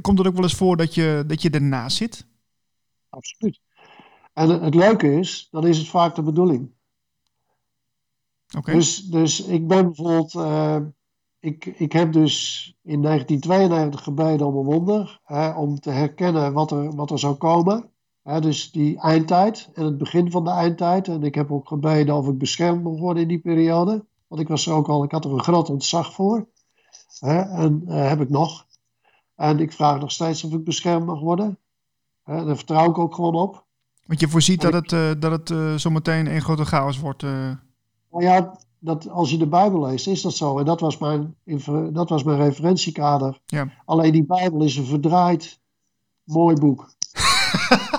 [0.01, 2.27] komt het ook wel eens voor dat je, dat je ernaast zit?
[3.09, 3.61] Absoluut.
[4.33, 6.71] En het, het leuke is, dan is het vaak de bedoeling.
[8.57, 8.73] Oké.
[8.73, 10.77] Dus, dus ik ben bijvoorbeeld, eh,
[11.39, 16.71] ik, ik heb dus in 1992 gebeden om een wonder, hè, om te herkennen wat
[16.71, 17.91] er, wat er zou komen.
[18.29, 21.09] Dus die eindtijd en het begin van de eindtijd.
[21.09, 24.05] En ik heb ook gebeden of ik beschermd mocht worden in die periode.
[24.27, 26.47] Want ik was er ook al, ik had er een groot ontzag voor.
[27.19, 28.67] Hè, en eh, heb ik nog.
[29.35, 31.59] En ik vraag nog steeds of ik beschermd mag worden.
[32.25, 33.65] Hè, daar vertrouw ik ook gewoon op.
[34.07, 37.23] Want je voorziet dat het, eh, dat het eh, zometeen een grote chaos wordt.
[37.23, 40.59] Nou ja, dat, als je de Bijbel leest, is dat zo.
[40.59, 41.35] En dat was mijn,
[41.93, 43.41] dat was mijn referentiekader.
[43.47, 43.69] Ja.
[43.85, 45.61] Alleen die Bijbel is een verdraaid
[46.25, 46.91] mooi boek.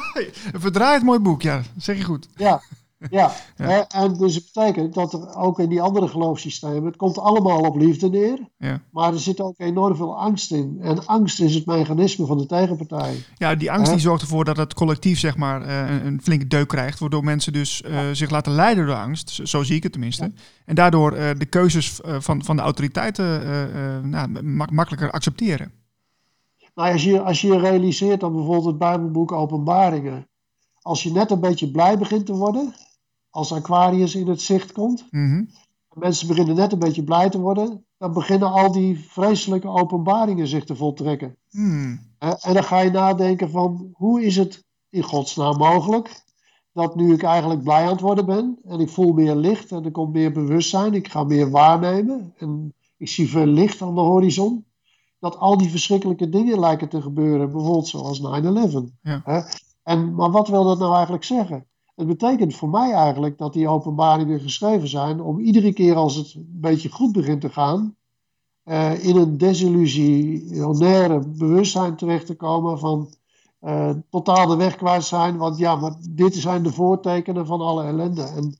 [0.51, 2.27] Een verdraaid mooi boek, ja, zeg je goed.
[2.35, 2.61] Ja,
[3.09, 3.31] ja.
[3.87, 7.75] En dus het betekent dat er ook in die andere geloofssystemen, het komt allemaal op
[7.75, 8.81] liefde neer, Ja.
[8.91, 10.77] maar er zit ook enorm veel angst in.
[10.81, 13.15] En angst is het mechanisme van de tegenpartij.
[13.37, 16.47] Ja, die angst die zorgt ervoor dat het collectief zeg maar eh, een, een flinke
[16.47, 19.91] deuk krijgt, waardoor mensen dus eh, zich laten leiden door angst, zo, zie ik het
[19.91, 20.31] tenminste.
[20.65, 25.71] En daardoor eh, de keuzes van, van de autoriteiten nou, mak- makkelijker accepteren.
[26.79, 30.27] Nou, als je, als je realiseert dat bijvoorbeeld het Bijbelboek Openbaringen,
[30.81, 32.73] als je net een beetje blij begint te worden,
[33.29, 35.43] als Aquarius in het zicht komt, Mhm.
[35.93, 40.65] mensen beginnen net een beetje blij te worden, dan beginnen al die vreselijke openbaringen zich
[40.65, 41.35] te voltrekken.
[42.17, 46.23] Hè, En dan ga je nadenken van, hoe is het in godsnaam mogelijk
[46.73, 49.85] dat nu ik eigenlijk blij aan het worden ben en ik voel meer licht en
[49.85, 54.01] er komt meer bewustzijn, ik ga meer waarnemen en ik zie veel licht aan de
[54.01, 54.65] horizon,
[55.19, 58.23] dat al die verschrikkelijke dingen lijken te gebeuren, bijvoorbeeld zoals 9-11.
[59.01, 59.21] Ja.
[59.23, 59.41] Hè?
[59.83, 61.65] En, maar wat wil dat nou eigenlijk zeggen?
[61.95, 66.33] Het betekent voor mij eigenlijk dat die openbaringen geschreven zijn om iedere keer als het
[66.33, 67.95] een beetje goed begint te gaan,
[68.63, 73.13] eh, in een desillusionaire bewustzijn terecht te komen van
[73.59, 75.37] eh, totaal de weg kwijt zijn.
[75.37, 78.23] Want ja, maar dit zijn de voortekenen van alle ellende.
[78.23, 78.57] En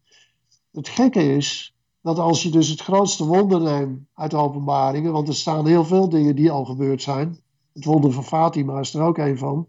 [0.71, 5.27] het gekke is dat als je dus het grootste wonder neemt uit de openbaringen, want
[5.27, 7.39] er staan heel veel dingen die al gebeurd zijn.
[7.73, 9.67] Het wonder van Fatima is er ook een van.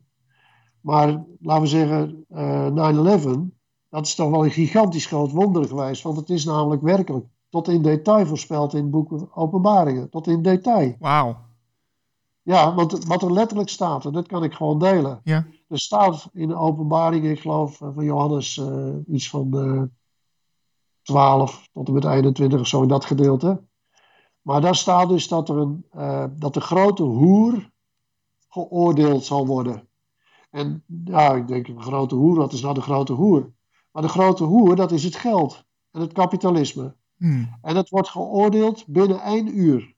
[0.81, 3.39] Maar laten we zeggen, eh 9-11,
[3.89, 6.03] dat is toch wel een gigantisch groot wonder geweest.
[6.03, 10.11] Want het is namelijk werkelijk tot in detail voorspeld in het boek Openbaringen.
[10.11, 10.95] Tot in detail.
[10.99, 11.37] Wauw.
[12.43, 15.21] Ja, want wat er letterlijk staat, en dat kan ik gewoon delen.
[15.25, 15.47] Ja.
[15.69, 19.83] Er staat in de openbaringen, ik geloof eh, van Johannes, eh, iets van eh
[21.11, 23.63] 12 tot en met 21 of zo in dat gedeelte.
[24.43, 27.71] Maar daar staat dus dat, er een, eh, dat de grote hoer
[28.49, 29.89] geoordeeld zal worden.
[30.51, 33.53] En ja, ik denk, een grote hoer, wat is nou de grote hoer?
[33.93, 36.95] Maar de grote hoer, dat is het geld en het kapitalisme.
[37.17, 37.59] Hmm.
[37.63, 39.95] En het wordt geoordeeld binnen één uur.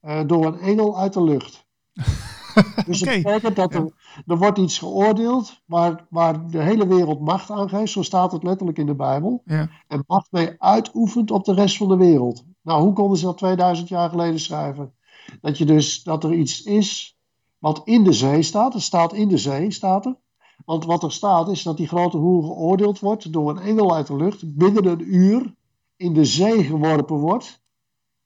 [0.00, 1.66] eh, door een engel uit de lucht.
[2.86, 3.10] dus Oké.
[3.10, 3.92] het betekent dat er,
[4.26, 7.92] er wordt iets geoordeeld waar, waar de hele wereld macht aan geeft.
[7.92, 9.42] Zo staat het letterlijk in de Bijbel.
[9.44, 9.68] Ja.
[9.88, 12.44] En macht mee uitoefent op de rest van de wereld.
[12.62, 14.92] Nou, hoe konden ze dat 2000 jaar geleden schrijven?
[15.40, 17.18] Dat, je dus, dat er iets is
[17.58, 18.74] wat in de zee staat.
[18.74, 20.16] Er staat in de zee, staat er.
[20.64, 24.06] Want wat er staat is dat die grote hoer geoordeeld wordt door een engel uit
[24.06, 24.56] de lucht.
[24.56, 25.54] Binnen een uur
[25.96, 27.62] in de zee geworpen wordt.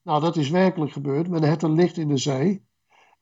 [0.03, 1.27] Nou, dat is werkelijk gebeurd.
[1.27, 2.65] Men heeft een licht in de zee.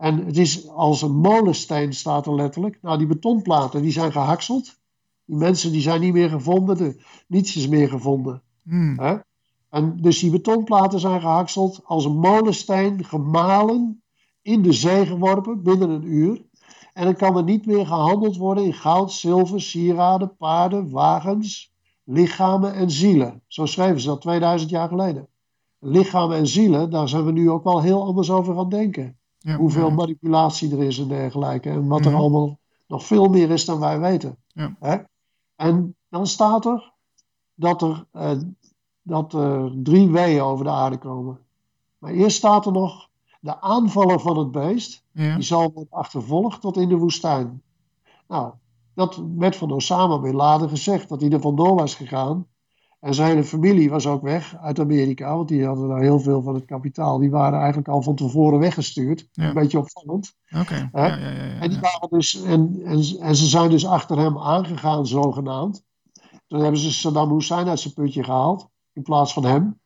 [0.01, 2.77] En het is als een molensteen, staat er letterlijk.
[2.81, 4.79] Nou, die betonplaten die zijn gehakseld.
[5.25, 6.77] Die mensen die zijn niet meer gevonden.
[6.77, 8.41] De, niets is meer gevonden.
[8.63, 8.99] Hmm.
[8.99, 9.17] Hè?
[9.69, 14.01] En dus die betonplaten zijn gehakseld als een molensteen, gemalen,
[14.41, 16.41] in de zee geworpen binnen een uur.
[16.93, 22.73] En dan kan er niet meer gehandeld worden in goud, zilver, sieraden, paarden, wagens, lichamen
[22.73, 23.41] en zielen.
[23.47, 25.27] Zo schreven ze dat 2000 jaar geleden.
[25.79, 29.19] Lichamen en zielen, daar zijn we nu ook wel heel anders over gaan denken.
[29.43, 29.93] Ja, Hoeveel ja.
[29.93, 31.69] manipulatie er is en dergelijke.
[31.69, 32.19] En wat er Mhm.
[32.19, 34.37] allemaal nog veel meer is dan wij weten.
[34.47, 34.75] Ja.
[34.79, 34.97] Hè?
[35.55, 36.93] En dan staat er
[37.55, 38.31] dat er, eh,
[39.01, 41.39] dat er drie weeën over de aarde komen.
[41.97, 45.03] Maar eerst staat er nog de aanvaller van het beest.
[45.11, 45.33] Ja.
[45.35, 47.61] Die zal worden achtervolgd tot in de woestijn.
[48.27, 48.53] Nou,
[48.93, 52.45] dat werd van Osama Bin Laden gezegd, dat hij er vandoor was gegaan.
[53.01, 56.41] En zijn hele familie was ook weg uit Amerika, want die hadden daar heel veel
[56.41, 57.17] van het kapitaal.
[57.17, 59.27] Die waren eigenlijk al van tevoren weggestuurd.
[59.31, 59.47] Ja.
[59.47, 60.33] Een beetje opvallend.
[60.59, 60.89] Oké.
[60.93, 65.07] Ja, ja, En, die waren dus, en, en, en ze zijn dus achter hem aangegaan,
[65.07, 65.83] zogenaamd.
[66.47, 69.79] Toen hebben ze Saddam Hussein uit zijn putje gehaald, in plaats van hem.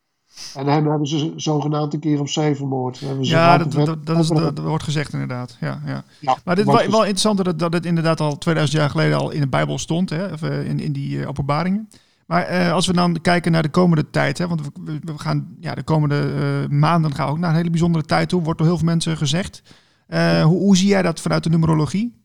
[0.56, 3.02] En hem hebben ze zogenaamd een keer op zee vermoord.
[3.20, 5.58] Ja, dat, dat, dat, is, dat, wordt gezegd inderdaad.
[5.60, 6.04] Ja, ja.
[6.20, 8.80] Ja, Maar dit is wordt wel, wel interessant dat het, dat het inderdaad al 2000
[8.80, 11.90] jaar geleden al in de Bijbel stond, hè, of, eh, in, in die eh, openbaringen.
[12.26, 15.76] Maar eh, als we dan kijken naar de komende tijd, hè, want we, gaan ja,
[15.76, 18.68] de komende eh, maanden gaan we ook naar een hele bijzondere tijd toe, wordt door
[18.68, 19.62] heel veel mensen gezegd.
[20.08, 22.24] Eh, hoe, hoe zie jij dat vanuit de numerologie?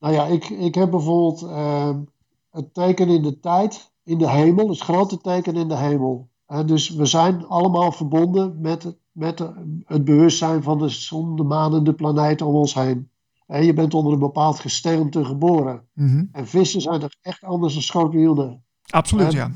[0.00, 1.98] Nou ja, ik, ik heb bijvoorbeeld ehm,
[2.50, 6.28] het teken in de tijd, in de hemel, het grote teken in de hemel.
[6.66, 9.38] Dus we zijn allemaal verbonden met, het- met
[9.84, 13.10] het bewustzijn van de zon, de maan en de planeten om ons heen.
[13.46, 15.82] Eh, je bent onder een bepaald gesternte geboren.
[15.94, 16.24] Mhm.
[16.32, 18.64] En vissen zijn er echt anders dan schorpioenen.
[18.90, 19.50] Absoluut, Eh, ja.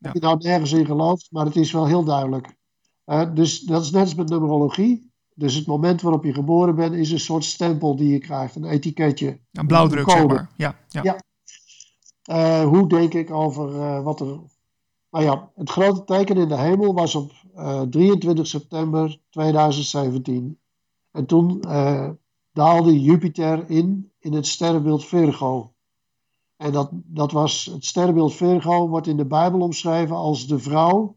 [0.00, 2.56] Of je nou nergens in gelooft, maar het is wel heel duidelijk.
[3.04, 5.10] Eh, dus dat is net als met numerologie.
[5.34, 8.64] Dus het moment waarop je geboren bent, is een soort stempel die je krijgt, een
[8.64, 9.40] etiketje.
[9.52, 10.50] Een blauwdruk, Een zeg maar.
[10.56, 11.02] Ja, ja.
[11.02, 11.20] Ja.
[12.22, 14.40] Eh, hoe denk ik over wat er.
[15.10, 20.58] Nou ja, het grote teken in de hemel was op eh, 23 september 2017.
[21.10, 21.60] En toen
[22.52, 25.71] daalde Jupiter in in het sterrenbeeld Virgo.
[26.62, 31.16] En dat, dat was, het sterrenbeeld Virgo wordt in de Bijbel omschreven als de vrouw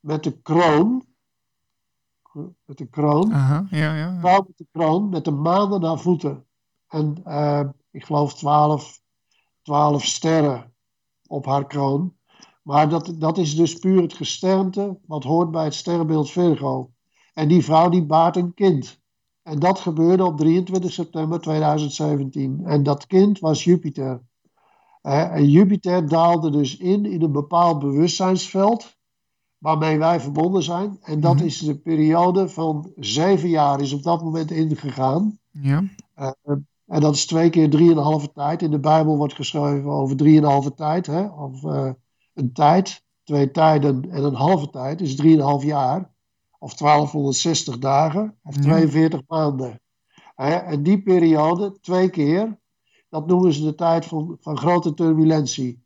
[0.00, 1.04] met de kroon.
[2.64, 4.18] Met de kroon Aha, ja, ja.
[4.20, 6.46] vrouw met de kroon met de maan aan haar voeten.
[6.88, 9.00] En eh, ik geloof twaalf,
[9.62, 10.74] twaalf sterren
[11.26, 12.16] op haar kroon.
[12.62, 16.90] Maar dat, dat is dus puur het gesternte wat hoort bij het sterrenbeeld Virgo.
[17.34, 19.00] En die vrouw die baart een kind.
[19.42, 22.60] En dat gebeurde op 23 september 2017.
[22.64, 24.20] En dat kind was Jupiter.
[25.06, 28.96] En Jupiter daalde dus in in een bepaald bewustzijnsveld
[29.58, 30.98] waarmee wij verbonden zijn.
[31.02, 31.44] En dat Mhm.
[31.44, 35.38] is de periode van zeven jaar is op dat moment ingegaan.
[35.50, 35.82] ja.
[36.14, 36.30] Eh,
[36.86, 38.62] en dat is twee keer drieënhalve tijd.
[38.62, 41.06] In de Bijbel wordt geschreven over drieënhalve tijd.
[41.06, 41.26] Hè?
[41.26, 41.90] Of eh,
[42.34, 46.14] een tijd, twee tijden en een halve tijd is drieënhalf jaar.
[46.58, 48.38] Of 1260 dagen.
[48.42, 48.60] Of Ja.
[48.60, 49.80] 42 maanden.
[50.34, 52.58] En die periode, twee keer,
[53.08, 55.84] dat noemen ze de tijd van, van grote turbulentie.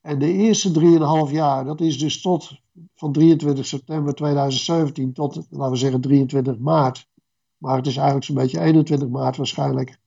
[0.00, 2.60] En de eerste drieënhalf jaar, dat is dus tot
[2.94, 7.08] van 23 september 2017 tot, laten we zeggen, 23 maart.
[7.56, 9.98] Maar het is eigenlijk zo'n beetje 21 maart waarschijnlijk.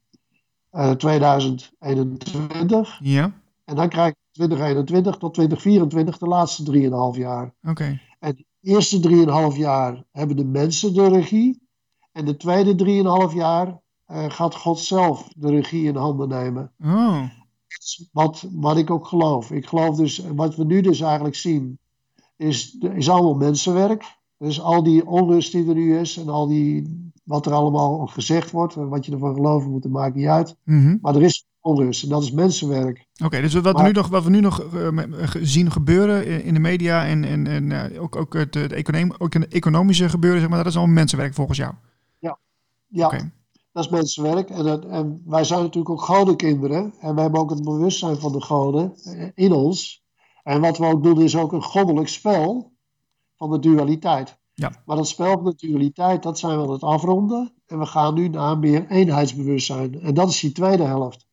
[0.70, 3.00] eh 2021.
[3.04, 3.32] Ja,
[3.66, 7.54] En dan krijg je 2021 tot 2024 de laatste 3,5 jaar.
[7.64, 8.00] oké.
[8.20, 9.00] En de eerste
[9.52, 11.68] 3,5 jaar hebben de mensen de regie.
[12.12, 12.86] En de tweede
[13.30, 13.74] 3,5 jaar eh,
[14.10, 16.72] gaat God zelf de regie in handen nemen.
[16.84, 17.24] Oh,
[18.12, 19.52] Wat, wat ik ook geloof.
[19.52, 21.80] Ik geloof dus, wat we nu dus eigenlijk zien,
[22.38, 24.18] is, is allemaal mensenwerk.
[24.38, 28.52] Dus al die onrust die er nu is en al die, wat er allemaal gezegd
[28.52, 30.56] wordt, en wat je ervan gelooft, moet maakt niet uit.
[30.64, 30.98] mhm.
[31.02, 33.06] Maar er is onrust en dat is mensenwerk.
[33.24, 36.54] Oké, dus wat, we nu nog, wat we nu nog eh, ge- zien gebeuren in,
[36.54, 38.56] de media en, en, en eh, ook, ook het,
[39.50, 41.74] economische gebeuren, zeg maar, dat is allemaal mensenwerk volgens jou.
[42.92, 43.32] Ja, Oké.
[43.82, 44.50] Dat is mensenwerk.
[44.50, 46.94] En, dat- en wij zijn natuurlijk ook godenkinderen.
[47.00, 50.04] En we hebben ook het bewustzijn van de goden eh, in ons.
[50.44, 52.72] En wat we ook doen is ook een goddelijk spel
[53.38, 54.38] van de dualiteit.
[54.54, 54.72] Ja.
[54.86, 57.54] Maar dat spel van de dualiteit, dat zijn we aan het afronden.
[57.66, 60.02] En we gaan nu naar meer eenheidsbewustzijn.
[60.02, 61.28] En dat is die tweede helft.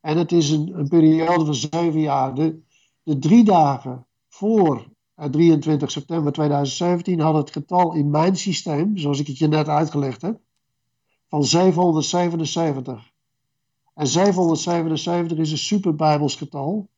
[0.00, 2.34] En het is een, een periode van zeven jaar.
[2.34, 2.62] De,
[3.02, 9.20] de drie dagen voor eh, 23 september 2017 had het getal in mijn systeem, zoals
[9.20, 10.40] ik het je net uitgelegd heb,
[11.28, 13.12] van 777.
[13.94, 16.88] En 777 is een super getal.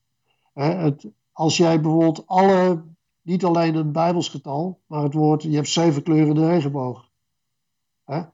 [0.52, 2.84] Het, als jij bijvoorbeeld alle,
[3.22, 7.08] niet alleen een Bijbels getal, maar het woord, je hebt zeven kleuren in de regenboog.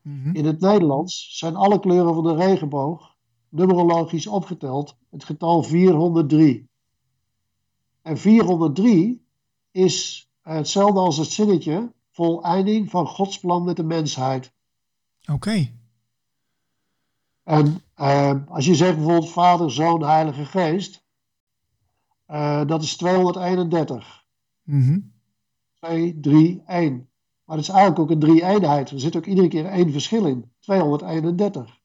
[0.02, 0.34] Mhm.
[0.34, 3.14] In het Nederlands zijn alle kleuren van de regenboog
[3.48, 6.68] numerologisch opgeteld het getal 403.
[8.02, 9.26] En 403
[9.70, 14.52] is hetzelfde als het zinnetje voleinding van Gods plan met de mensheid.
[15.32, 15.72] Oké.
[17.44, 21.04] En uh, als je zegt bijvoorbeeld Vader, Zoon, Heilige Geest,
[22.28, 24.24] uh, dat is 231.
[24.62, 25.12] Mm
[25.80, 27.08] 2, 3, 1.
[27.44, 28.90] Maar het is eigenlijk ook een drie-eenheid.
[28.90, 30.52] Er zit ook iedere keer één verschil in.
[30.58, 31.78] 231.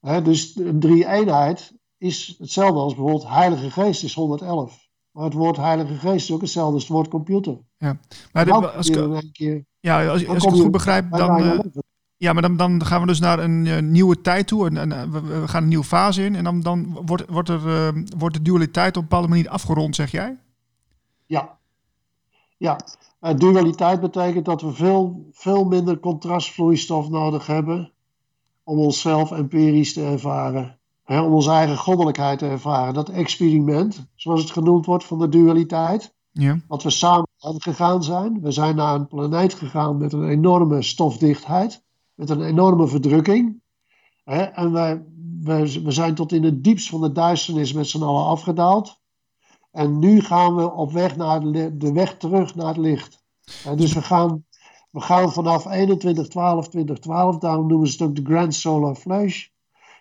[0.00, 4.88] He, dus een drie-eenheid is hetzelfde als bijvoorbeeld Heilige Geest is 111.
[5.10, 7.58] Maar het woord Heilige Geest is ook hetzelfde als het woord computer.
[7.76, 7.98] Ja,
[8.32, 11.58] maar als, ik, keer, ja, als, als ik het goed begrijp, dan, uh,
[12.18, 14.66] ja, maar dan, dan gaan we dus naar een uh, nieuwe tijd toe.
[14.66, 16.34] En, en we, we, gaan een nieuwe fase in.
[16.34, 19.94] En dan, dan wordt, wordt, er, uh, wordt de dualiteit op een bepaalde manier afgerond,
[19.94, 20.36] zeg jij?
[21.26, 21.56] Ja.
[22.56, 22.78] Ja,
[23.36, 27.92] dualiteit betekent dat we veel, veel minder contrastvloeistof nodig hebben
[28.62, 30.78] om onszelf empirisch te ervaren.
[31.04, 32.94] Hè, om onze eigen goddelijkheid te ervaren.
[32.94, 36.14] Dat experiment, zoals het genoemd wordt, van de dualiteit.
[36.32, 36.60] Ja.
[36.68, 38.40] Wat we samen gegaan zijn.
[38.40, 41.82] We zijn naar een planeet gegaan met een enorme stofdichtheid.
[42.18, 43.60] Met een enorme verdrukking.
[44.24, 45.04] Hè, en wij,
[45.40, 49.00] we, we zijn tot in het diepst van de duisternis met z'n allen afgedaald.
[49.70, 53.24] En nu gaan we op weg naar de, de weg terug naar het licht.
[53.64, 54.46] En dus we gaan
[54.90, 59.46] we gaan vanaf 21, 12, 2012, daarom noemen ze het ook de Grand Solar Flash,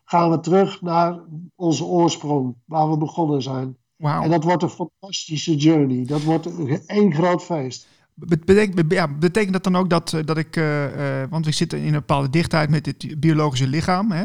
[0.03, 1.23] gaan we terug naar
[1.55, 3.77] onze oorsprong, waar we begonnen zijn.
[3.95, 4.23] Wow.
[4.23, 6.05] En dat wordt een fantastische journey.
[6.05, 6.47] Dat wordt
[6.85, 7.87] één groot feest.
[8.19, 11.79] Betekent, ja, betekent dat dan ook dat, eh, dat ik, uh, uh, want we zitten
[11.79, 14.23] in een bepaalde dichtheid met het biologische lichaam, hè?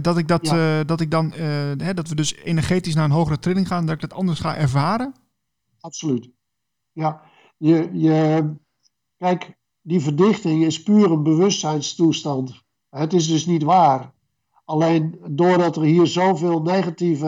[0.00, 0.44] dat ik dat,
[0.88, 4.00] dat ik dan, hè, dat we dus energetisch naar een hogere trilling gaan, dat ik
[4.00, 5.14] dat anders ga ervaren?
[5.80, 6.30] Absoluut.
[6.92, 7.22] Ja,
[7.56, 8.50] je, je,
[9.16, 12.62] kijk, die verdichting is puur een bewustzijnstoestand.
[12.90, 14.12] Het is dus niet waar.
[14.64, 17.26] Alleen doordat er hier zoveel negatieve,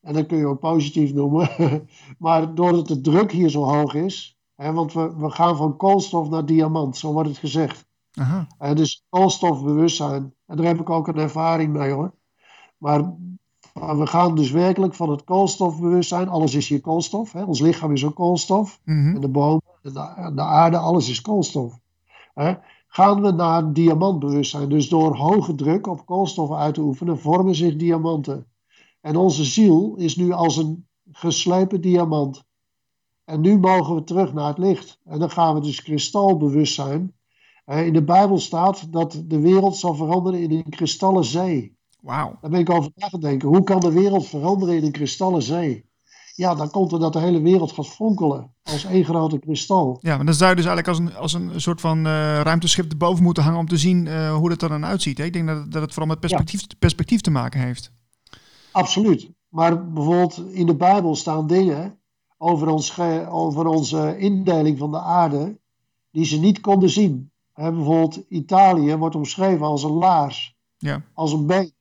[0.00, 1.48] en dat kun je ook positief noemen,
[2.18, 4.36] maar doordat de druk hier zo hoog is,
[4.70, 7.86] want we, we gaan van koolstof naar diamant, zo wordt het gezegd.
[8.12, 8.74] Aha.
[8.74, 12.14] Dus koolstofbewustzijn, en daar heb ik ook een ervaring mee hoor.
[12.78, 13.14] Maar
[13.72, 18.04] we gaan dus werkelijk van het koolstofbewustzijn, alles is hier koolstof, hè, ons lichaam is
[18.04, 19.14] ook koolstof, mhm.
[19.14, 19.92] en de bomen, de,
[20.34, 21.80] de aarde, alles is koolstof
[22.34, 22.54] hè,
[22.86, 24.68] gaan we naar diamantbewustzijn.
[24.68, 28.46] Dus door hoge druk op koolstoffen uit te oefenen, vormen zich diamanten.
[29.00, 32.44] En onze ziel is nu als een geslepen diamant.
[33.32, 34.98] En nu mogen we terug naar het licht.
[35.04, 37.14] En dan gaan we dus kristalbewustzijn.
[37.66, 41.76] In de Bijbel staat dat de wereld zal veranderen in een kristallen zee.
[42.00, 42.38] Wauw.
[42.40, 43.48] Daar ben ik over na denken.
[43.48, 45.90] Hoe kan de wereld veranderen in een kristallen zee?
[46.34, 49.98] ja, dan komt er dat de hele wereld gaat fonkelen als één grote kristal.
[50.00, 52.90] Ja, maar dan zou je dus eigenlijk als een, als een soort van uh, ruimteschip
[52.90, 55.18] erboven moeten hangen om te zien uh, hoe dat er dan uitziet.
[55.18, 55.24] Hè?
[55.24, 57.92] Ik denk dat, dat het vooral met perspectief, perspectief te maken heeft.
[58.72, 59.30] Absoluut.
[59.48, 62.00] Maar bijvoorbeeld in de Bijbel staan dingen
[62.42, 65.58] over, ons, over onze indeling van de aarde
[66.10, 67.30] die ze niet konden zien.
[67.54, 71.04] Bijvoorbeeld Italië wordt omschreven als een laars, ja.
[71.14, 71.72] als een been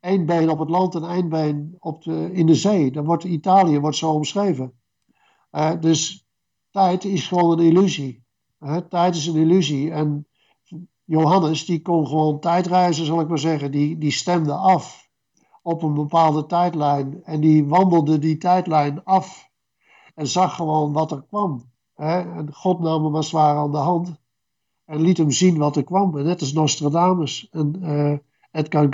[0.00, 2.90] één been op het land en één been op de, in de zee.
[2.90, 4.72] Dan wordt Italië wordt zo omschreven.
[5.52, 6.26] Uh, dus
[6.70, 8.22] tijd is gewoon een illusie.
[8.88, 9.90] Tijd is een illusie.
[9.90, 10.26] En
[11.04, 13.70] Johannes, die kon gewoon tijdreizen, zal ik maar zeggen.
[13.70, 15.08] Die, die stemde af
[15.62, 17.24] op een bepaalde tijdlijn.
[17.24, 19.52] En die wandelde die tijdlijn af.
[20.14, 21.72] En zag gewoon wat er kwam.
[21.94, 24.22] En God nam hem als het ware aan de hand.
[24.84, 26.18] En liet hem zien wat er kwam.
[26.18, 28.18] En net als Nostradamus en uh,
[28.50, 28.88] Edgar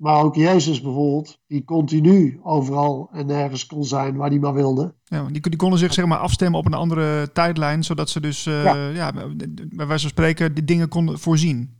[0.00, 4.94] maar ook Jezus bijvoorbeeld, die continu overal en nergens kon zijn waar hij maar wilde.
[5.04, 8.46] Ja, die, die konden zich zeg maar afstemmen op een andere tijdlijn, zodat ze dus,
[8.46, 8.88] uh, ja.
[8.88, 11.76] ja, bij wijze van spreken, die dingen konden voorzien.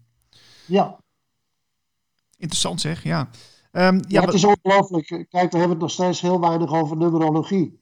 [0.66, 0.98] Ja.
[2.36, 3.28] Interessant zeg, ja.
[3.72, 5.06] Um, ja, het is ongelooflijk.
[5.06, 7.80] Kijk, we hebben het nog steeds heel weinig over numerologie.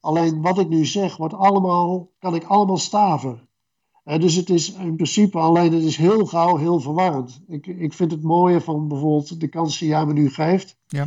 [0.00, 3.48] Alleen wat ik nu zeg, wordt allemaal, kan ik allemaal staven
[4.16, 7.40] dus het is in principe alleen, het is heel gauw heel verwarrend.
[7.48, 11.06] Ik, ik vind het mooie van bijvoorbeeld de kans die jij me nu geeft, ja.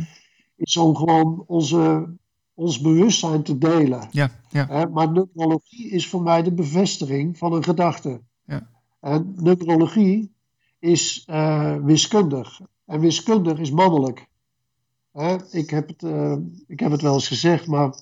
[0.56, 2.14] is om gewoon onze,
[2.54, 4.08] ons bewustzijn te delen.
[4.10, 4.88] Ja, ja.
[4.92, 8.20] maar numerologie is voor mij de bevestiging van een gedachte.
[8.44, 8.68] Ja.
[9.00, 10.32] En numerologie
[10.78, 12.60] is uh, wiskundig.
[12.86, 14.26] En wiskundig is mannelijk.
[15.50, 16.36] ik, heb het, uh,
[16.66, 17.94] ik heb het wel eens gezegd, maar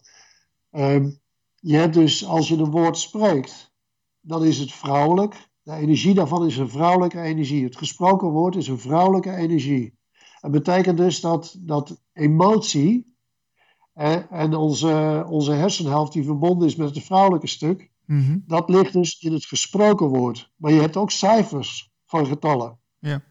[0.72, 1.06] uh,
[1.54, 3.72] je hebt dus als je een woord spreekt
[4.20, 5.48] dan is het vrouwelijk.
[5.62, 7.64] De energie daarvan is een vrouwelijke energie.
[7.64, 9.98] Het gesproken woord is een vrouwelijke energie.
[10.40, 13.14] Dat betekent dus dat, dat emotie
[13.92, 18.38] en onze, onze hersenhelft die verbonden is met het vrouwelijke stuk, Mhm.
[18.46, 20.52] dat ligt dus in het gesproken woord.
[20.56, 22.78] Maar je hebt ook cijfers van getallen.
[22.98, 23.22] Ja.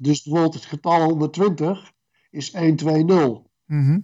[0.00, 1.92] Dus bijvoorbeeld het getal 120
[2.30, 3.42] is 120.
[3.64, 4.00] Mhm.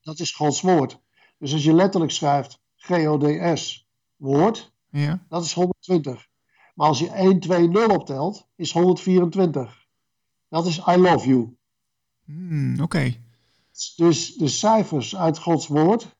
[0.00, 1.00] Dat is Gods woord.
[1.40, 3.86] Dus als je letterlijk schrijft G-O-D-S,
[4.16, 5.24] woord, Ja.
[5.28, 6.26] dat is 120.
[6.74, 9.86] Maar als je 120 optelt, is 124.
[10.48, 11.56] Dat is I love you.
[12.24, 13.14] Hmm, Oké.
[13.96, 16.16] Dus de cijfers uit Gods woord,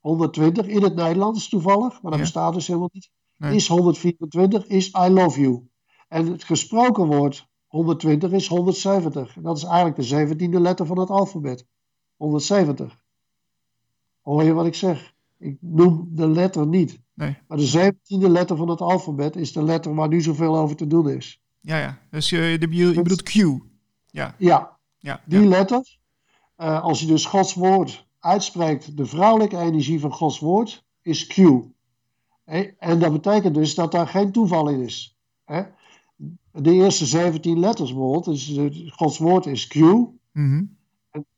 [0.00, 2.18] 120 in het Nederlands toevallig, maar dat Ja.
[2.20, 3.54] bestaat dus helemaal niet, Nee.
[3.54, 5.68] is 124, is I love you.
[6.08, 9.36] En het gesproken woord 120 is 170.
[9.36, 11.66] En dat is eigenlijk de zeventiende letter van het alfabet.
[12.16, 13.06] 170.
[14.22, 15.14] Hoor je wat ik zeg?
[15.38, 17.00] Ik noem de letter niet.
[17.14, 17.36] Nee.
[17.48, 20.86] Maar de zeventiende letter van het alfabet is de letter waar nu zoveel over te
[20.86, 21.40] doen is.
[21.60, 21.98] Ja, ja.
[22.10, 23.32] Dus je, je, je bedoelt Q.
[24.06, 24.34] Ja.
[24.38, 25.22] Ja, Ja.
[25.26, 25.48] Die ja.
[25.48, 25.98] letter,
[26.56, 31.36] eh, als je dus Gods woord uitspreekt, de vrouwelijke energie van Gods woord is Q.
[32.78, 35.16] En dat betekent dus dat daar geen toeval in is.
[35.44, 35.62] Hè?
[36.52, 38.58] De eerste 17 letters bijvoorbeeld, dus
[38.92, 39.74] Gods woord is Q,
[40.32, 40.64] Mhm.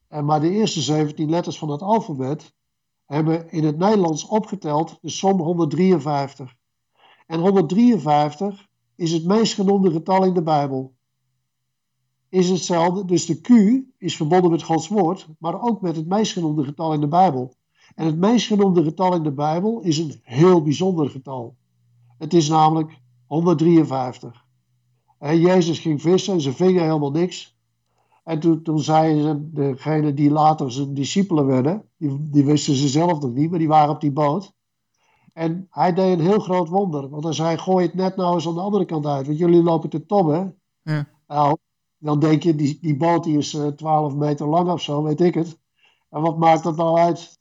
[0.09, 2.55] en maar de eerste 17 letters van het alfabet
[3.11, 6.57] hebben in het Nederlands opgeteld de som 153.
[7.27, 10.95] En 153 is het meest genoemde getal in de Bijbel.
[12.29, 13.51] Is hetzelfde, dus de Q
[13.99, 17.55] is verbonden met Gods woord, maar ook met het meest genoemde getal in de Bijbel.
[17.95, 21.57] En het meest genoemde getal in de Bijbel is een heel bijzonder getal.
[22.19, 24.45] Het is namelijk 153.
[25.19, 27.59] En Jezus ging vissen en ze vingen helemaal niks.
[28.25, 32.89] En toen, toen zeiden ze, degene die later zijn discipelen werden, die, die wisten ze
[32.89, 34.53] zelf nog niet, maar die waren op die boot.
[35.33, 38.47] En hij deed een heel groot wonder, want hij zei, gooi het net nou eens
[38.47, 40.59] aan de andere kant uit, want jullie lopen te tobben.
[40.83, 41.09] Ja.
[41.27, 41.57] Nou,
[41.99, 45.21] dan denk je, die, die boot die is eh, 12 meter lang of zo, weet
[45.21, 45.59] ik het.
[46.11, 47.39] En wat maakt dat nou uit?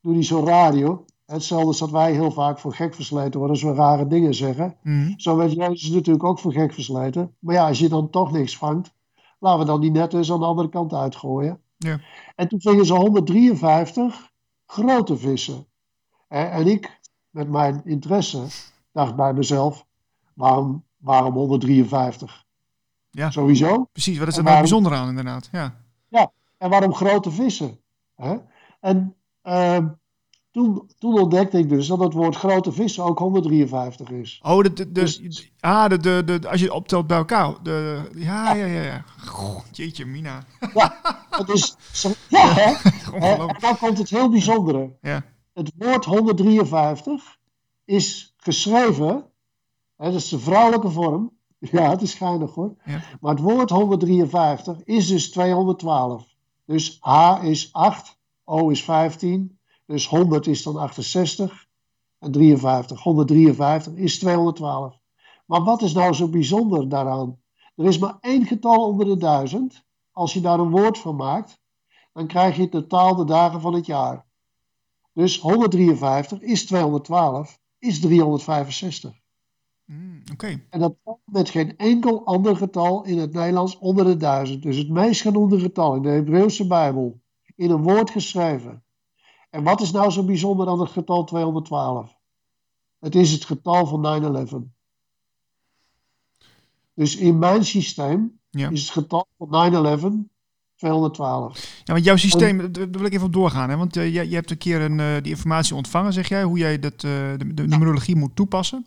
[0.00, 1.04] Doe die zo radio.
[1.26, 4.76] Hetzelfde als dat wij heel vaak voor gek versleten worden als we rare dingen zeggen.
[4.82, 5.12] Mhm.
[5.16, 7.34] Zo werd Jezus natuurlijk ook voor gek versleten.
[7.38, 8.94] Maar ja, als je dan toch niks vangt,
[9.46, 11.60] laten we dan die net eens aan de andere kant uitgooien.
[11.76, 12.00] Ja.
[12.34, 14.30] En toen vingen ze 153
[14.66, 15.66] grote vissen.
[16.28, 18.46] En, en ik, met mijn interesse,
[18.92, 19.86] dacht bij mezelf,
[20.34, 22.44] waarom, waarom 153?
[23.10, 23.30] Ja.
[23.30, 23.88] Sowieso.
[23.92, 25.48] Precies, wat is er nou bijzonder aan inderdaad?
[25.52, 25.84] Ja.
[26.58, 27.78] En waarom grote vissen?
[28.14, 28.36] Hè?
[28.80, 29.88] En ehm,
[30.56, 34.40] toen, toen ontdekte ik dus dat het woord grote vissen ook 153 is.
[34.42, 37.54] Oh, de, de, de, Dus- ah, de, de, de, als je het optelt bij elkaar.
[37.62, 39.04] De, ja, ja, ja, ja.
[39.26, 40.44] Goh, jeetje, Mina.
[41.30, 42.90] Dat is, zo- ja, hè?
[43.18, 44.96] En dan komt het heel bijzondere.
[45.00, 45.22] Ja.
[45.52, 47.36] Het woord 153
[47.84, 49.24] is geschreven,
[49.96, 51.32] hè, dat is de vrouwelijke vorm.
[51.58, 52.74] Ja, het is schijnig hoor.
[52.84, 53.00] Ja.
[53.20, 56.24] Maar het woord 153 is dus 212.
[56.66, 59.55] Dus H is 8, O is 15,
[59.86, 61.66] dus 100 is dan 68
[62.18, 63.02] en 53.
[63.02, 64.98] 153 is 212.
[65.46, 67.40] Maar wat is nou zo bijzonder daaraan?
[67.74, 69.84] Er is maar één getal onder de duizend.
[70.12, 71.60] Als je daar een woord van maakt,
[72.12, 74.26] dan krijg je totaal de dagen van het jaar.
[75.12, 79.20] Dus 153 is 212, is 365.
[79.84, 80.66] Mm, Oké.
[80.70, 84.62] En dat valt met geen enkel ander getal in het Nederlands onder de duizend.
[84.62, 87.20] Dus het meest genoemde getal in de Hebreeuwse Bijbel.
[87.54, 88.84] In een woord geschreven.
[89.56, 92.16] En wat is nou zo bijzonder aan het getal 212?
[92.98, 94.74] Het is het getal van 9-11.
[96.94, 98.68] Dus in mijn systeem Ja.
[98.70, 100.28] is het getal van 9-11
[100.74, 101.80] 212.
[101.84, 103.70] Ja, want jouw systeem, daar wil ik even op doorgaan.
[103.70, 103.76] Hè?
[103.76, 106.58] Want eh, jij, je hebt een keer een, eh, die informatie ontvangen, zeg jij, hoe
[106.58, 107.00] jij dat, eh,
[107.36, 108.86] de, de numerologie moet toepassen.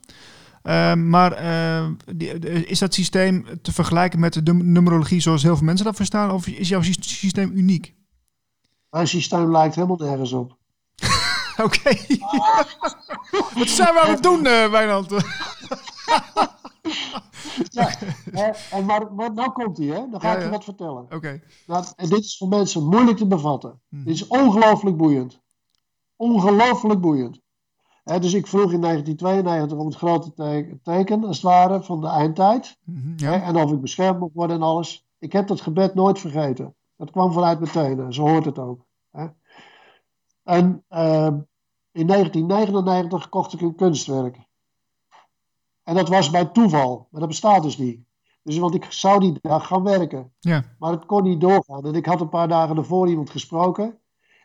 [0.61, 5.55] Eh, maar eh, die- de- is dat systeem te vergelijken met de numerologie zoals heel
[5.55, 6.31] veel mensen dat verstaan?
[6.31, 7.95] Of is jouw sy- systeem uniek?
[8.89, 10.57] Mijn systeem lijkt helemaal nergens op.
[11.65, 11.89] Oké.
[13.55, 15.11] Wat zijn we aan het doen, eh Wijnand?
[18.31, 20.05] Ja, en maar, maar nou komt hij, hè?
[20.09, 20.51] Dan ga Ja, ik je ja.
[20.51, 21.03] wat vertellen.
[21.13, 21.41] Oké.
[21.95, 23.81] En dit is voor mensen moeilijk te bevatten.
[23.89, 24.03] Hmm.
[24.03, 25.41] Dit is ongelooflijk boeiend.
[26.15, 27.39] Ongelooflijk boeiend.
[28.03, 32.07] Dus ik vroeg in 1992 om het grote te- teken, als het ware, van de
[32.07, 32.77] eindtijd.
[32.85, 33.41] Mhm, Ja.
[33.41, 35.05] en of ik beschermd mocht worden en alles.
[35.19, 36.75] Ik heb dat gebed nooit vergeten.
[36.97, 38.13] Dat kwam vanuit mijn tenen.
[38.13, 38.85] Zo hoort het ook.
[40.43, 41.37] En ehm,
[41.91, 44.37] in 1999 kocht ik een kunstwerk.
[45.83, 47.07] En dat was bij toeval.
[47.09, 47.99] Maar dat bestaat dus niet.
[48.43, 50.31] Dus want ik zou die dag gaan werken.
[50.39, 50.63] Ja.
[50.79, 51.85] Maar het kon niet doorgaan.
[51.85, 53.99] En ik had een paar dagen ervoor iemand gesproken.